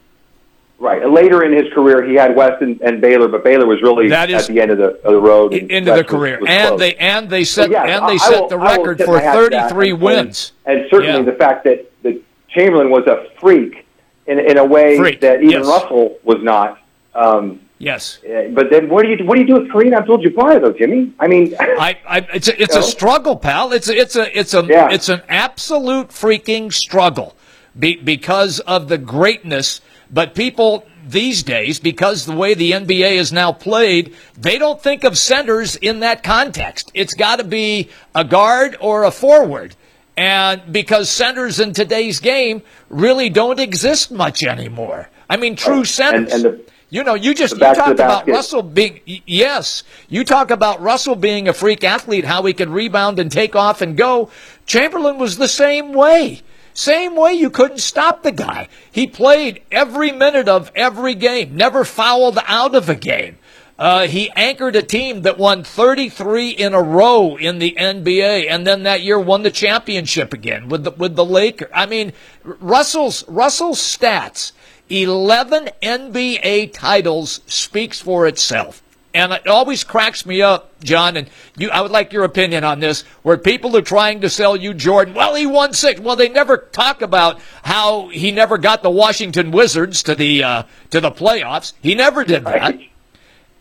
[0.78, 1.10] Right.
[1.10, 4.30] Later in his career, he had West and, and Baylor, but Baylor was really That
[4.30, 5.54] is- at the end of the, of the road.
[5.54, 6.80] and into West the career, was and close.
[6.80, 9.14] they and they set So, yes, and they I- I set will- the record for
[9.14, 9.70] my hat to that.
[9.72, 10.52] 33 wins.
[10.66, 11.32] And certainly Yeah.
[11.32, 12.22] the fact that, that
[12.56, 13.86] Chamberlain was a freak
[14.26, 15.68] in, in a way Freak, that even yes.
[15.68, 16.80] Russell was not.
[17.14, 18.20] Um, Yes.
[18.26, 21.14] eh, but then what do you what do you do with Kareem Abdul-Jabbar though, Jimmy?
[21.20, 22.86] I mean, I, I, it's a, it's a know?
[22.86, 23.74] struggle, pal.
[23.74, 24.88] It's a, it's a, it's a, Yeah.
[24.92, 27.36] it's an absolute freaking struggle
[27.78, 29.82] be, because of the greatness.
[30.10, 35.04] But people these days, because the way the NBA is now played, they don't think
[35.04, 36.92] of centers in that context.
[36.94, 39.76] It's got to be a guard or a forward.
[40.18, 45.10] And because centers in today's game really don't exist much anymore.
[45.30, 46.34] I mean, true centers.
[46.34, 48.28] and the- you know, you just you talked about.
[48.28, 49.84] Russell being yes.
[50.08, 53.82] You talk about Russell being a freak athlete, how he could rebound and take off
[53.82, 54.30] and go.
[54.66, 56.42] Chamberlain was the same way.
[56.74, 58.68] Same way you couldn't stop the guy.
[58.92, 63.38] He played every minute of every game, never fouled out of a game.
[63.78, 68.66] Uh, he anchored a team that won 33 in a row in the NBA, and
[68.66, 71.70] then that year won the championship again with the, with the Lakers.
[71.74, 74.54] I mean, Russell's Russell's stats,
[74.90, 78.82] 11 NBA titles, speaks for itself.
[79.14, 82.82] And it always cracks me up, John, and you, I would like your opinion on
[82.82, 85.14] this, where people are trying to sell you Jordan.
[85.14, 86.02] Well, he won six.
[86.02, 90.64] Well, they never talk about how he never got the Washington Wizards to the uh,
[90.92, 91.74] to the playoffs.
[91.82, 92.62] He never did that.
[92.62, 92.92] Right.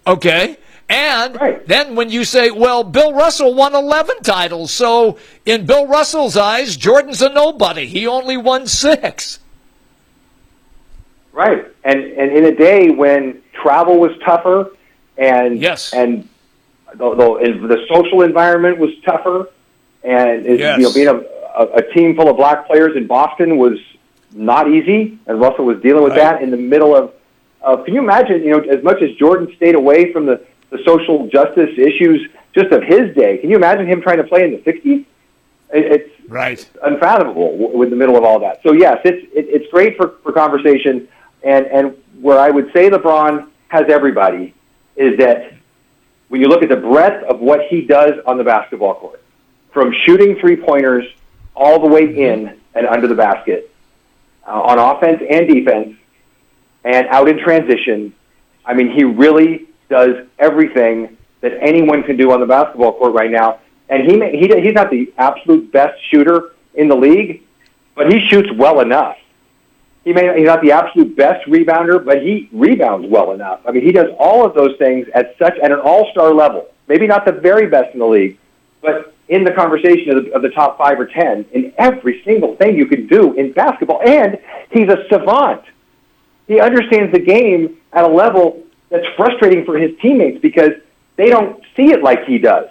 [0.07, 0.57] Okay.
[0.89, 1.67] And Right.
[1.67, 6.77] then when you say, well, Bill Russell won 11 titles, so in Bill Russell's eyes,
[6.77, 7.87] Jordan's a nobody.
[7.87, 9.39] He only won six.
[11.33, 14.71] Right, and and in a day when travel was tougher,
[15.19, 15.93] and Yes.
[15.93, 16.29] and
[16.95, 19.49] the, the, the social environment was tougher,
[20.05, 20.79] and Yes.
[20.79, 21.17] you know being a,
[21.61, 23.81] a, a team full of black players in Boston was
[24.33, 26.35] not easy, and Russell was dealing with Right.
[26.35, 27.13] that in the middle of.
[27.65, 28.43] Of can you imagine?
[28.43, 32.73] You know, as much as Jordan stayed away from the the social justice issues just
[32.73, 35.05] of his day, can you imagine him trying to play in the '60s?
[35.73, 36.67] It, it's Right.
[36.83, 38.63] unfathomable w- with the middle of all that.
[38.63, 41.09] So yes, it's it, it's great for, for conversation,
[41.43, 44.55] and and where I would say LeBron has everybody
[44.97, 45.53] is that
[46.29, 49.23] when you look at the breadth of what he does on the basketball court,
[49.73, 51.05] from shooting three pointers
[51.55, 53.71] all the way in and under the basket,
[54.47, 55.97] uh, on offense and defense,
[56.85, 58.15] and out in transition.
[58.65, 63.31] I mean, he really does everything that anyone can do on the basketball court right
[63.31, 63.61] now.
[63.89, 67.43] And he may, he he's not the absolute best shooter in the league,
[67.95, 69.17] but he shoots well enough.
[70.05, 73.61] He may he's not the absolute best rebounder, but he rebounds well enough.
[73.67, 76.69] I mean, he does all of those things at such at an all-star level.
[76.89, 78.39] Maybe not the very best in the league,
[78.83, 82.57] but in the conversation of the, of the top five or ten in every single
[82.57, 84.03] thing you can do in basketball.
[84.07, 84.39] And
[84.71, 85.63] he's a savant.
[86.47, 90.71] He understands the game at a level that's frustrating for his teammates because
[91.17, 92.69] they don't see it like he does.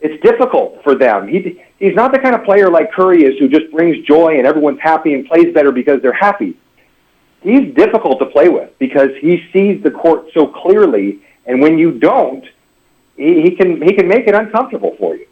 [0.00, 1.26] It's difficult for them.
[1.26, 4.46] He, he's not the kind of player like Curry is who just brings joy and
[4.46, 6.56] everyone's happy and plays better because they're happy.
[7.40, 11.92] He's difficult to play with because he sees the court so clearly, and when you
[11.92, 12.44] don't,
[13.16, 15.26] he, he can he can make it uncomfortable for you.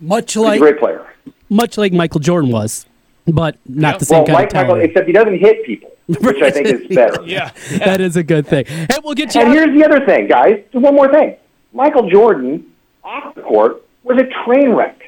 [0.00, 1.06] Much He's a like great player.
[1.48, 2.84] much like Michael Jordan was,
[3.26, 3.98] but not Yeah.
[3.98, 6.66] the same Well, kind like of Michael, except he doesn't hit people, which I think
[6.68, 7.22] is better.
[7.26, 7.50] Yeah.
[7.78, 8.64] that is a good thing.
[8.66, 9.40] Hey, we'll get you.
[9.40, 10.62] And out- here's the other thing, guys.
[10.72, 11.36] One more thing.
[11.72, 12.66] Michael Jordan,
[13.04, 14.98] off the court, was a train wreck.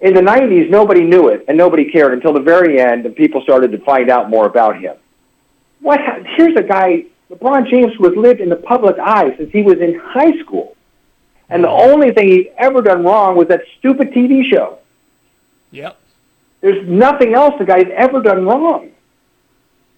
[0.00, 3.42] In the 90s, nobody knew it and nobody cared until the very end, and people
[3.42, 4.96] started to find out more about him.
[5.80, 6.00] What?
[6.36, 9.78] Here's a guy, LeBron James, who has lived in the public eye since he was
[9.78, 10.74] in high school.
[11.50, 14.78] And the only thing he's ever done wrong was that stupid TV show.
[15.70, 15.98] Yep.
[16.60, 18.90] There's nothing else the guy's ever done wrong.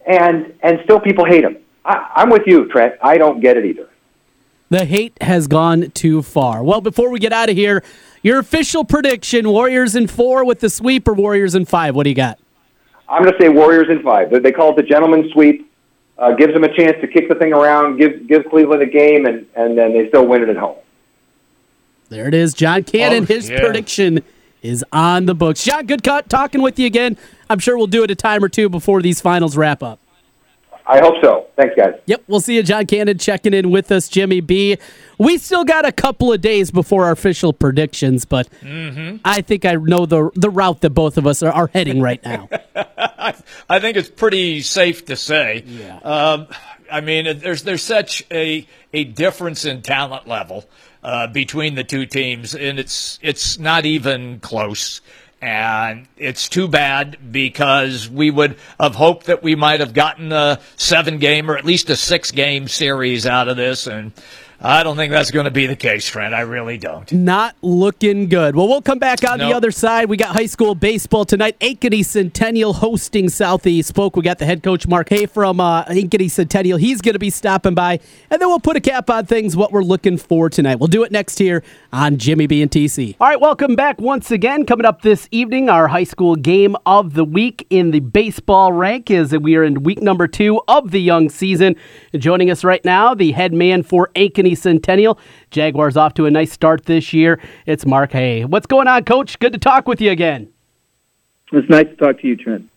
[0.07, 1.57] And and still people hate him.
[1.85, 2.95] I, I'm with you, Trent.
[3.03, 3.89] I don't get it either.
[4.71, 6.63] The hate has gone too far.
[6.65, 7.85] Well, before we get out of here,
[8.23, 11.95] your official prediction: Warriors in four with the sweep, or Warriors in five?
[11.95, 12.39] What do you got?
[13.09, 14.31] I'm going to say Warriors in five.
[14.31, 15.69] They- They call it the gentleman's sweep.
[16.19, 19.27] Uh, gives them a chance to kick the thing around, give give Cleveland a game,
[19.27, 20.77] and, and then they still win it at home.
[22.11, 23.23] There it is, John Cannon.
[23.25, 23.61] Oh, His yeah.
[23.61, 24.23] prediction
[24.63, 25.65] is on the books.
[25.65, 27.19] John, good cut talking with you again.
[27.51, 29.99] I'm sure we'll do it a time or two before these finals wrap up.
[30.87, 31.47] I hope so.
[31.57, 31.95] Thanks, guys.
[32.07, 34.79] Yep, we'll see you, John Cannon, checking in with us, Jimmy B.
[35.17, 39.19] We still got a couple of days before our official predictions, but mm-hmm.
[39.25, 42.23] I think I know the the route that both of us are, are heading right
[42.25, 42.49] now.
[43.69, 45.63] I think it's pretty safe to say.
[45.65, 45.99] Yeah.
[45.99, 46.49] Um,
[46.93, 50.67] I mean, there's there's such a a difference in talent level
[51.03, 55.01] uh, between the two teams, and it's it's not even close.
[55.41, 60.61] And it's too bad because we would have hoped that we might have gotten a
[60.77, 63.89] seven game or at least a six game series out of this.
[63.89, 64.13] And
[64.65, 66.33] I don't think that's going to be the case, Trent.
[66.35, 67.11] I really don't.
[67.13, 68.55] Not looking good.
[68.55, 69.51] Well, we'll come back on Nope.
[69.51, 70.09] the other side.
[70.09, 71.59] We got high school baseball tonight.
[71.59, 74.15] Ankeny Centennial hosting Southeast Polk.
[74.15, 76.79] We got the head coach Mark Hay from uh, Ankeny Centennial.
[76.79, 77.99] He's going to be stopping by,
[78.31, 79.57] and then we'll put a cap on things.
[79.57, 80.77] What we're looking for tonight.
[80.77, 83.17] We'll do it next here on Jimmy B and TC.
[83.21, 84.65] All right, welcome back once again.
[84.65, 89.11] Coming up this evening, our high school game of the week in the baseball rank
[89.11, 91.77] is we are in week number two of the young season.
[92.17, 95.19] Joining us right now, the head man for Ankeny Centennial.
[95.51, 97.41] Jaguars off to a nice start this year.
[97.67, 98.45] It's Mark Hay.
[98.45, 99.39] What's going on, Coach?
[99.39, 100.53] Good to talk with you again.
[101.53, 102.69] It's nice to talk to you, Trent.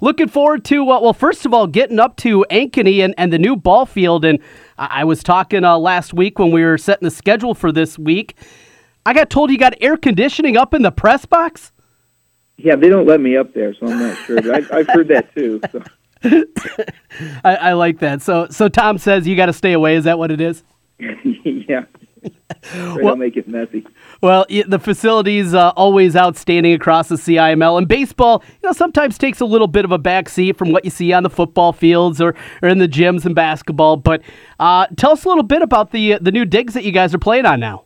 [0.00, 3.38] Looking forward to, uh, well, first of all, getting up to Ankeny and, and the
[3.38, 4.24] new ball field.
[4.24, 4.38] And
[4.78, 7.98] I, I was talking uh, last week when we were setting the schedule for this
[7.98, 8.34] week.
[9.04, 11.72] I got told you got air conditioning up in the press box.
[12.56, 14.36] Yeah, they don't let me up there, so I'm not sure.
[14.36, 15.60] But I've, I've heard that too.
[15.72, 15.82] So.
[17.44, 18.20] I, I like that.
[18.20, 19.96] So, so Tom says you got to stay away.
[19.96, 20.62] Is that what it is?
[20.98, 21.84] yeah.
[22.62, 23.86] Try Well- to make it messy.
[24.22, 29.40] Well, the facility's uh, always outstanding across the CIML, and baseball, you know, sometimes takes
[29.40, 32.34] a little bit of a backseat from what you see on the football fields or,
[32.62, 33.96] or in the gyms and basketball.
[33.96, 34.20] But
[34.58, 37.18] uh, tell us a little bit about the the new digs that you guys are
[37.18, 37.84] playing on now.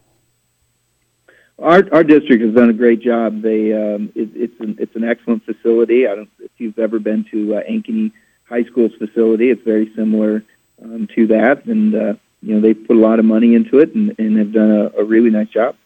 [1.61, 3.43] Our our district has done a great job.
[3.43, 6.09] They um, it, it's an it's an excellent facility.
[6.09, 8.11] I don't if you've ever been to uh, Ankeny
[8.49, 9.51] High School's facility.
[9.51, 10.43] It's very similar
[10.83, 13.95] um, to that, and uh, you know they put a lot of money into it
[13.95, 15.77] and, and have done a, a really nice job.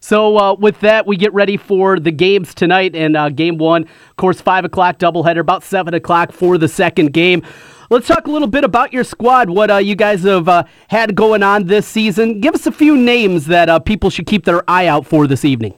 [0.00, 3.82] So uh, with that, we get ready for the games tonight, and uh, game one,
[3.82, 7.42] of course, five o'clock doubleheader, about seven o'clock for the second game.
[7.90, 9.50] Let's talk a little bit about your squad.
[9.50, 12.40] What uh, you guys have uh, had going on this season.
[12.40, 15.44] Give us a few names that uh, people should keep their eye out for this
[15.44, 15.74] evening.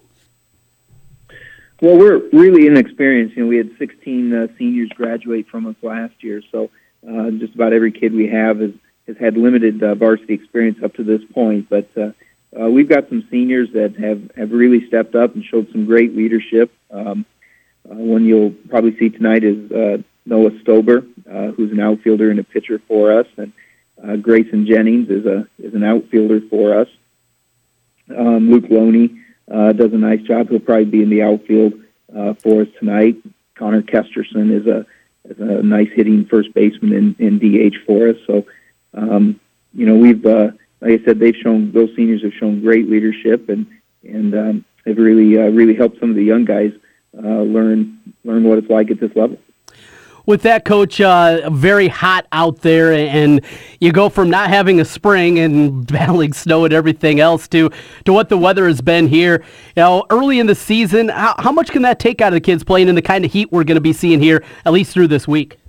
[1.81, 3.37] Well, we're really inexperienced.
[3.37, 6.71] You know, we had 16 uh, seniors graduate from us last year, so
[7.39, 8.73] just about every kid we have has,
[9.19, 11.71] had limited varsity experience up to this point.
[11.71, 11.89] But
[12.59, 16.17] uh, we've got some seniors that have, have really stepped up and showed some great
[16.17, 16.73] leadership.
[16.91, 17.25] Um,
[17.89, 22.41] uh, one you'll probably see tonight is uh, Noah Stober, uh, who's an outfielder and
[22.41, 23.53] a pitcher for us, and
[24.03, 26.89] uh, Grayson Jennings is a is an outfielder for us.
[28.17, 30.49] Um, Luke Loney uh, does a nice job.
[30.49, 31.75] He'll probably be in the outfield
[32.43, 33.17] for us tonight.
[33.55, 34.87] Connor Kesterson is a
[35.25, 38.17] is a nice hitting first baseman in, in DH for us.
[38.27, 38.47] So,
[38.95, 39.39] um,
[39.75, 43.49] you know, we've uh, like I said, they've shown those seniors have shown great leadership
[43.49, 43.67] and
[44.03, 46.73] and um, have really uh, really helped some of the young guys
[47.17, 49.39] uh, learn learn what it's like at this level.
[50.27, 53.43] with that coach uh, very hot out there and
[53.81, 57.71] you go from not having a spring and battling snow and everything else to
[58.05, 59.45] to what the weather has been here
[59.77, 62.41] you know early in the season how, how much can that take out of the
[62.41, 64.93] kids playing in the kind of heat we're going to be seeing here at least
[64.93, 65.60] through this week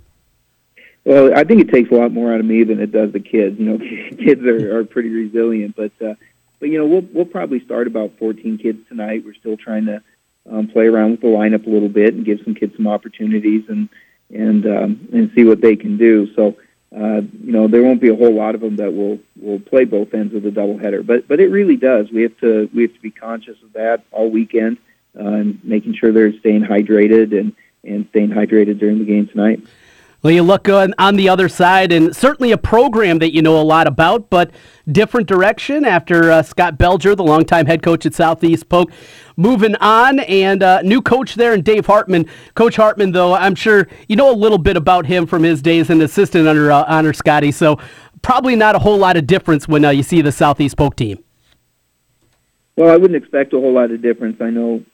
[1.04, 3.20] Well, I think it takes a lot more out of me than it does the
[3.20, 3.58] kids.
[3.58, 3.78] You know,
[4.16, 6.14] kids are, are pretty resilient, but uh,
[6.60, 9.24] but you know, we'll we'll probably start about 14 kids tonight.
[9.24, 10.02] We're still trying to
[10.50, 13.64] um, play around with the lineup a little bit and give some kids some opportunities
[13.68, 13.88] and
[14.30, 16.32] and um, and see what they can do.
[16.34, 16.56] So.
[16.94, 19.86] Uh, you know, there won't be a whole lot of them that will will play
[19.86, 22.10] both ends of the doubleheader, but but it really does.
[22.10, 24.76] We have to we have to be conscious of that all weekend
[25.18, 29.62] uh, and making sure they're staying hydrated and and staying hydrated during the game tonight.
[30.22, 33.60] Well you look on, on the other side and certainly a program that you know
[33.60, 34.50] a lot about but
[34.90, 38.90] different direction after uh, scott belger the longtime head coach at southeast polk
[39.36, 43.88] moving on and uh, new coach there and dave hartman coach hartman though i'm sure
[44.08, 47.12] you know a little bit about him from his days an assistant under uh, honor
[47.12, 47.78] scotty so
[48.22, 51.18] probably not a whole lot of difference when uh, you see the southeast polk team
[52.76, 54.40] Well, I wouldn't expect a whole lot of difference.
[54.40, 54.84] I know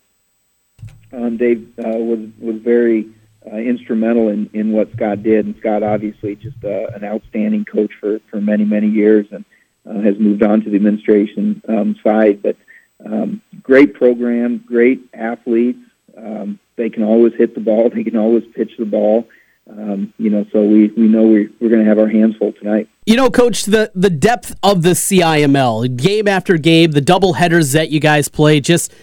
[1.12, 3.08] um, Dave uh, was was very
[3.46, 7.92] uh, instrumental in, in what Scott did, and Scott obviously just uh, an outstanding coach
[8.01, 9.44] for, for many many years, and
[9.88, 12.42] uh, has moved on to the administration um, side.
[12.42, 12.57] But
[13.05, 15.79] um, great program, great athletes.
[16.16, 17.90] Um, they can always hit the ball.
[17.94, 19.29] They can always pitch the ball.
[19.70, 22.53] Um, you know, so we, we know we, we're going to have our hands full
[22.53, 22.88] tonight.
[23.05, 27.72] You know, Coach, the, the depth of the CIML, game after game, the double headers
[27.72, 28.95] that you guys play, just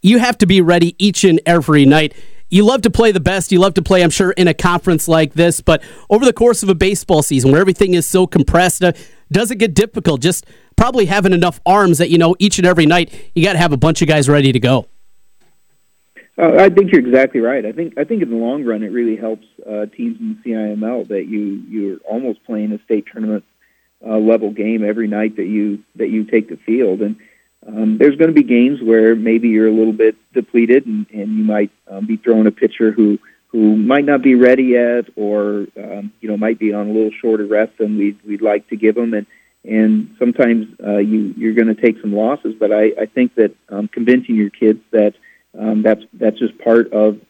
[0.00, 2.14] you have to be ready each and every night.
[2.52, 3.50] You love to play the best.
[3.50, 5.62] You love to play, I'm sure, in a conference like this.
[5.62, 8.92] But over the course of a baseball season where everything is so compressed, uh,
[9.32, 10.20] does it get difficult?
[10.20, 10.44] Just
[10.76, 13.72] probably having enough arms that, you know, each and every night you got to have
[13.72, 14.86] a bunch of guys ready to go.
[16.36, 17.64] Uh, I think you're exactly right.
[17.64, 20.50] I think I think in the long run, it really helps uh, teams in the
[20.50, 23.44] CIML that you you're almost playing a state tournament
[24.06, 27.00] uh, level game every night that you that you take the field.
[27.00, 27.16] And
[27.66, 31.36] um, there's going to be games where maybe you're a little bit depleted, and, and
[31.36, 35.66] you might um, be throwing a pitcher who who might not be ready yet, or
[35.76, 38.76] um, you know might be on a little shorter rest than we'd we'd like to
[38.76, 39.14] give them.
[39.14, 39.26] And
[39.64, 42.54] and sometimes uh, you you're going to take some losses.
[42.58, 45.14] But I, I think that um, convincing your kids that
[45.58, 47.20] um, that's that's just part of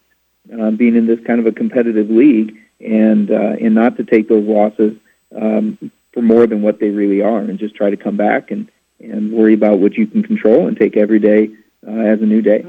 [0.53, 4.29] uh, being in this kind of a competitive league, and uh, and not to take
[4.29, 4.97] those losses
[5.39, 8.71] um, for more than what they really are, and just try to come back and
[9.03, 11.51] and worry about what you can control and take every day
[11.87, 12.65] uh, as a new day.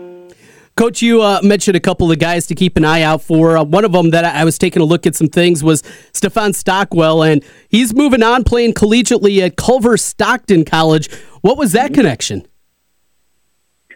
[0.75, 3.57] Coach, you uh, mentioned a couple of guys to keep an eye out for.
[3.57, 6.53] Uh, one of them that I was taking a look at some things was Stefan
[6.53, 11.13] Stockwell, and he's moving on playing collegiately at Culver Stockton College.
[11.41, 12.47] What was that connection?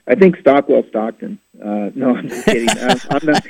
[0.07, 1.39] I think Stockwell Stockton.
[1.59, 2.69] Uh, no, I'm just kidding.
[2.79, 3.47] I'm, I'm not.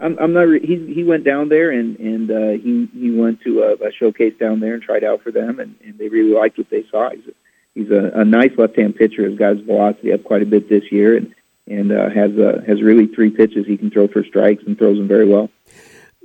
[0.00, 0.42] I'm, I'm not.
[0.42, 3.92] Re- he he went down there and and uh, he he went to a, a
[3.92, 6.84] showcase down there and tried out for them, and, and they really liked what they
[6.90, 7.10] saw.
[7.10, 7.32] He's a,
[7.74, 9.28] he's a, a nice left-hand pitcher.
[9.28, 11.34] Has got his velocity up quite a bit this year, and
[11.66, 14.98] and uh, has uh, has really three pitches he can throw for strikes and throws
[14.98, 15.50] them very well.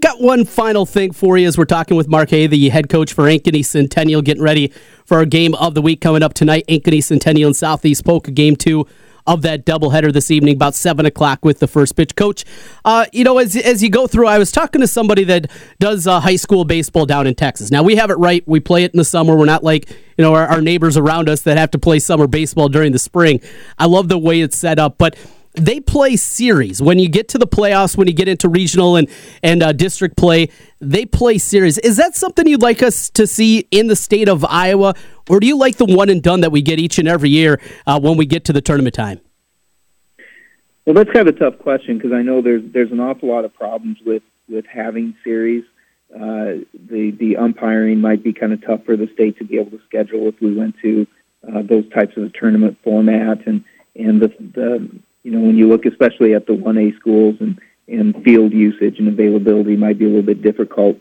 [0.02, 3.14] Got one final thing for you as we're talking with Mark Hay, the head coach
[3.14, 4.74] for Ankeny Centennial, getting ready
[5.06, 6.66] for our game of the week coming up tonight.
[6.68, 8.86] Ankeny Centennial and Southeast Polk, game two
[9.26, 12.16] of that doubleheader this evening, about seven o'clock with the first pitch.
[12.16, 12.46] Coach,
[12.86, 15.50] uh, you know, as as you go through, I was talking to somebody that
[15.80, 17.72] does uh, high school baseball down in Texas.
[17.72, 19.36] Now we have it right; we play it in the summer.
[19.36, 22.28] We're not like you know our, our neighbors around us that have to play summer
[22.28, 23.42] baseball during the spring.
[23.78, 25.16] I love the way it's set up, but
[25.56, 26.82] they play series.
[26.82, 29.08] When you get to the playoffs when you get into regional and
[29.42, 30.50] and uh, district play
[30.80, 31.78] they play series.
[31.78, 34.96] Is that something you'd like us to see in the state of iowa?
[35.30, 37.62] Or do you like the one and done that we get each and every year
[37.88, 39.22] uh, when we get to the tournament time?
[40.86, 43.46] Well that's kind of a tough question because i know there's there's an awful lot
[43.46, 45.64] of problems with with having series.
[46.14, 49.72] Uh, the the umpiring might be kind of tough for the state to be able
[49.72, 51.08] to schedule if we went to
[51.48, 53.64] uh, those types of tournament format and
[53.96, 54.90] and the, the
[55.24, 59.08] you know, when you look especially at the 1A schools and, and field usage and
[59.08, 60.98] availability might be a little bit difficult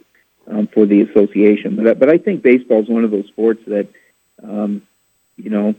[0.46, 1.76] um, for the association.
[1.76, 3.88] But, but I think baseball is one of those sports that,
[4.42, 4.82] um,
[5.36, 5.74] you know,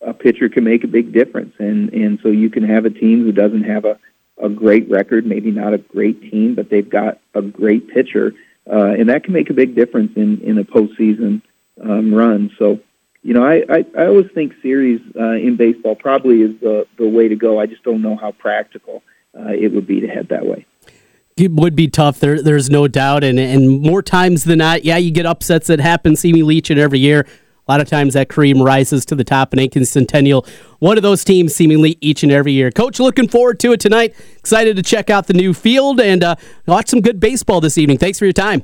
[0.00, 1.54] a pitcher can make a big difference.
[1.58, 3.98] And, and so you can have a team who doesn't have a,
[4.40, 8.34] a great record, maybe not a great team, but they've got a great pitcher.
[8.70, 11.42] Uh, and that can make a big difference in, in a postseason
[11.82, 12.50] um, run.
[12.58, 12.80] So
[13.28, 17.06] you know, I, I, I always think series uh, in baseball probably is the, the
[17.06, 17.60] way to go.
[17.60, 19.02] I just don't know how practical
[19.38, 20.64] uh, it would be to head that way.
[21.36, 22.20] It would be tough.
[22.20, 25.78] There, there's no doubt, and and more times than not, yeah, you get upsets that
[25.78, 27.26] happen seemingly each and every year.
[27.66, 30.46] A lot of times that cream rises to the top, and Ankeny Centennial,
[30.78, 32.70] one of those teams, seemingly each and every year.
[32.70, 34.16] Coach, looking forward to it tonight.
[34.38, 36.34] Excited to check out the new field and uh,
[36.66, 37.98] watch some good baseball this evening.
[37.98, 38.62] Thanks for your time.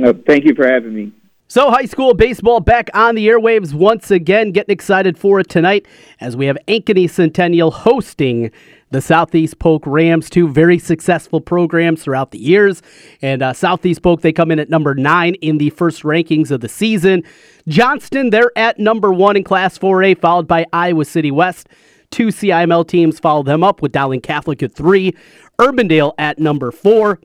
[0.00, 1.12] Uh, thank you for having me.
[1.50, 4.52] So, high school baseball back on the airwaves once again.
[4.52, 5.86] Getting excited for it tonight
[6.20, 8.50] as we have Ankeny Centennial hosting
[8.90, 12.82] the Southeast Polk Rams, two very successful programs throughout the years.
[13.22, 16.60] And uh, Southeast Polk, they come in at number nine in the first rankings of
[16.60, 17.22] the season.
[17.66, 21.70] Johnston, they're at number one in Class 4A, followed by Iowa City West.
[22.10, 25.14] Two CIML teams follow them up with Dowling Catholic at three,
[25.58, 27.20] Urbandale at number four,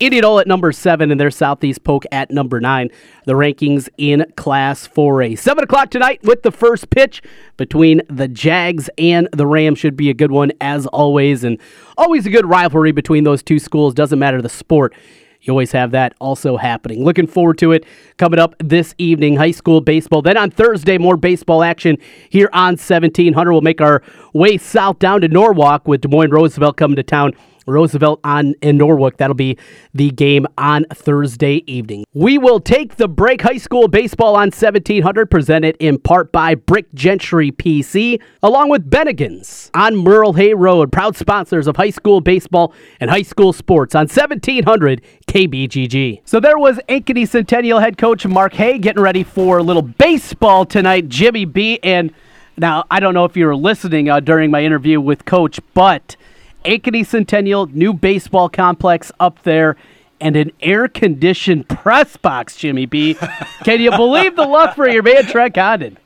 [0.00, 2.90] Waukecha Indianola at number seven and their Southeast Polk at number nine.
[3.26, 5.38] The rankings in Class 4A.
[5.38, 7.22] Seven o'clock tonight with the first pitch
[7.56, 11.58] between the Jags and the Rams should be a good one as always, and
[11.96, 13.94] always a good rivalry between those two schools.
[13.94, 14.94] Doesn't matter the sport.
[15.42, 17.02] You always have that also happening.
[17.02, 17.86] Looking forward to it
[18.18, 19.36] coming up this evening.
[19.36, 20.20] High school baseball.
[20.20, 21.96] Then on Thursday, more baseball action
[22.28, 23.50] here on 1700.
[23.50, 24.02] We'll make our
[24.34, 27.32] way south down to Norwalk with Des Moines Roosevelt coming to town
[27.66, 29.16] Roosevelt on in Norwalk.
[29.16, 29.58] That'll be
[29.94, 32.04] the game on Thursday evening.
[32.12, 33.42] We will take the break.
[33.42, 39.70] High school baseball on 1700, presented in part by Brick Gentry PC, along with Bennigan's
[39.74, 40.92] on Merle Hay Road.
[40.92, 46.20] Proud sponsors of high school baseball and high school sports on 1700 KBGG.
[46.24, 50.64] So there was Ankeny Centennial head coach Mark Hay getting ready for a little baseball
[50.64, 51.08] tonight.
[51.08, 52.12] Jimmy B and
[52.56, 56.16] now I don't know if you were listening uh, during my interview with Coach, but
[56.64, 59.76] Ankeny Centennial, new baseball complex up there,
[60.20, 63.14] and an air conditioned press box, Jimmy B.
[63.64, 65.96] Can you believe the luck for your man, Trent Condon?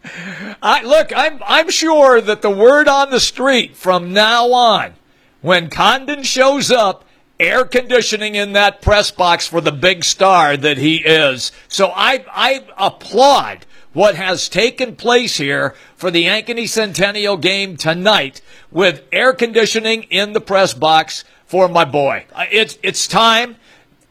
[0.63, 4.95] I, look, I'm I'm sure that the word on the street from now on,
[5.41, 7.05] when Condon shows up,
[7.41, 11.51] air conditioning in that press box for the big star that he is.
[11.69, 18.43] So I I applaud what has taken place here for the Ankeny Centennial game tonight
[18.71, 22.27] with air conditioning in the press box for my boy.
[22.35, 23.57] Uh, it's it's time.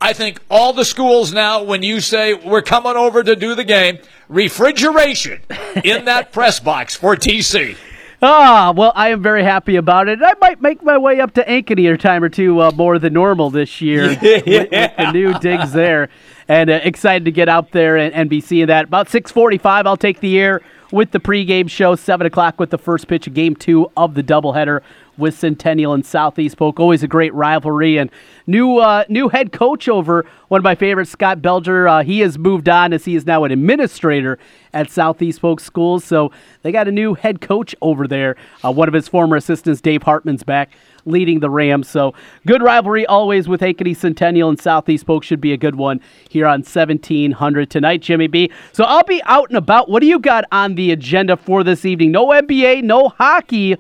[0.02, 3.64] I think all the schools now, when you say we're coming over to do the
[3.64, 5.42] game, refrigeration
[5.84, 7.78] in that press box for TC.
[8.26, 10.20] Ah, well, I am very happy about it.
[10.24, 13.12] I might make my way up to Ankeny a time or two uh, more than
[13.12, 14.42] normal this year yeah.
[14.46, 16.08] with, with, the new digs there,
[16.48, 18.86] and uh, excited to get out there and, and be seeing that.
[18.86, 21.96] About six forty-five, I'll take the air with the pregame show.
[21.96, 24.80] Seven o'clock with the first pitch of Game Two of the doubleheader
[25.18, 26.80] with Centennial and Southeast Polk.
[26.80, 27.98] Always a great rivalry.
[27.98, 28.10] And
[28.48, 31.90] new uh, new head coach over one of my favorites, Scott Belger.
[31.90, 34.40] Uh, he has moved on as he is now an administrator
[34.74, 36.04] at Southeast Polk Schools.
[36.04, 38.36] So they got a new head coach over there.
[38.64, 40.72] Uh, one of his former assistants, Dave Hartman's back
[41.06, 41.90] leading the Rams.
[41.90, 42.14] So
[42.46, 46.00] good rivalry always with Ankeny Centennial and Southeast Polk should be a good one
[46.30, 48.52] here on 1700 tonight, Jimmy B.
[48.72, 49.90] So I'll be out and about.
[49.90, 52.12] What do you got on the agenda for this evening?
[52.12, 53.78] No NBA, no hockey.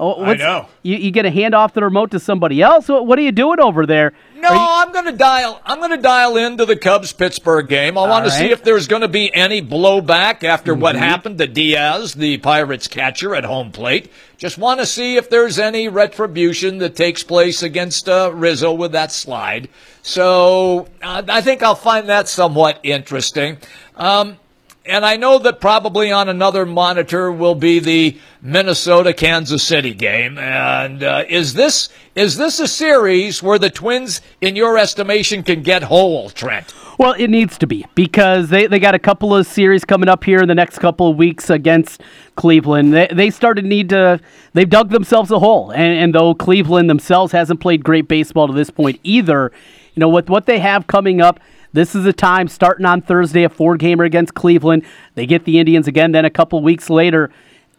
[0.00, 0.66] Oh, I know.
[0.82, 2.88] You, you get a hand off the remote to somebody else.
[2.88, 4.12] What, what are you doing over there?
[4.34, 4.56] No, you...
[4.58, 5.60] I'm going to dial.
[5.64, 7.96] I'm going to dial into the Cubs Pittsburgh game.
[7.96, 8.32] I want right.
[8.32, 10.82] to see if there's going to be any blowback after mm-hmm.
[10.82, 14.10] what happened to Diaz, the Pirates catcher at home plate.
[14.36, 18.90] Just want to see if there's any retribution that takes place against uh, Rizzo with
[18.92, 19.68] that slide.
[20.02, 23.58] So uh, I think I'll find that somewhat interesting.
[23.94, 24.38] Um,
[24.86, 30.36] and I know that probably on another monitor will be the Minnesota Kansas City game.
[30.36, 35.62] And uh, is this is this a series where the Twins, in your estimation, can
[35.62, 36.74] get whole, Trent?
[36.98, 40.22] Well, it needs to be because they, they got a couple of series coming up
[40.22, 42.02] here in the next couple of weeks against
[42.36, 42.92] Cleveland.
[42.94, 44.20] They, they started need to,
[44.52, 45.70] they've dug themselves a hole.
[45.70, 49.50] And, and though Cleveland themselves hasn't played great baseball to this point either,
[49.94, 51.40] you know, with what they have coming up,
[51.74, 54.84] this is a time starting on Thursday, a four gamer against Cleveland.
[55.16, 57.30] They get the Indians again, then a couple weeks later.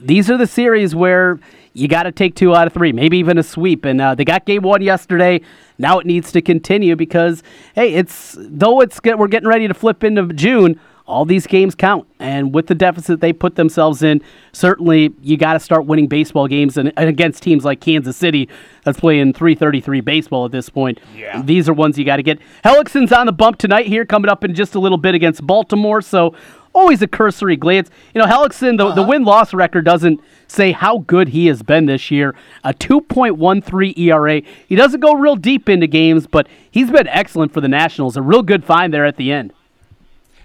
[0.01, 1.39] These are the series where
[1.71, 3.85] you got to take two out of three, maybe even a sweep.
[3.85, 5.39] And uh, they got game one yesterday.
[5.77, 7.41] Now it needs to continue because,
[7.73, 12.07] hey, it's though it's we're getting ready to flip into June all these games count.
[12.19, 16.47] And with the deficit they put themselves in, certainly you got to start winning baseball
[16.47, 18.49] games and, and, against teams like Kansas City
[18.83, 20.99] that's playing 333 baseball at this point.
[21.15, 21.41] Yeah.
[21.41, 22.39] These are ones you got to get.
[22.63, 26.01] Hellickson's on the bump tonight here, coming up in just a little bit against Baltimore.
[26.01, 26.33] So
[26.75, 27.89] always a cursory glance.
[28.13, 28.95] You know, Hellickson, the, uh-huh.
[28.95, 32.35] the win loss record doesn't say how good he has been this year.
[32.63, 34.41] A 2.13 ERA.
[34.67, 38.17] He doesn't go real deep into games, but he's been excellent for the Nationals.
[38.17, 39.53] A real good find there at the end.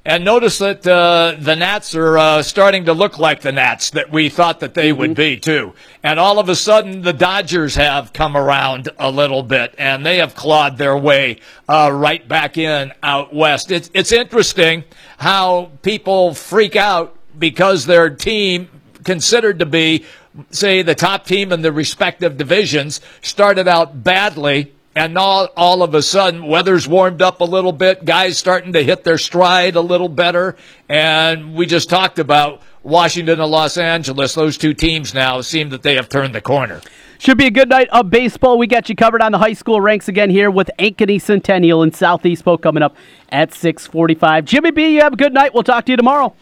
[0.02, 4.10] And notice that uh, the Nats are uh, starting to look like the Nats that
[4.10, 4.98] we thought that they mm-hmm.
[4.98, 5.74] would be too.
[6.02, 10.16] And all of a sudden, the Dodgers have come around a little bit, and they
[10.16, 13.70] have clawed their way uh, right back in out west.
[13.70, 14.84] It's it's interesting
[15.18, 18.70] how people freak out because their team
[19.04, 20.06] considered to be,
[20.50, 25.94] say, the top team in the respective divisions started out badly and all, all of
[25.94, 28.04] a sudden, weather's warmed up a little bit.
[28.04, 30.56] Guys starting to hit their stride a little better.
[30.88, 34.34] And we just talked about Washington and Los Angeles.
[34.34, 36.80] Those two teams now seem that they have turned the corner.
[37.18, 38.58] Should be a good night of baseball.
[38.58, 41.94] We got you covered on the high school ranks again here with Ankeny Centennial and
[41.94, 42.96] Southeast Polk coming up
[43.28, 44.46] at 645.
[44.46, 45.52] Jimmy B, you have a good night.
[45.52, 46.34] We'll talk to you tomorrow.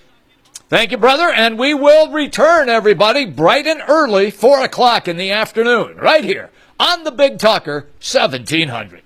[0.68, 1.30] Thank you, brother.
[1.30, 6.50] And we will return, everybody, bright and early, 4 o'clock in the afternoon, right here
[6.78, 9.02] on the Big Talker 1700.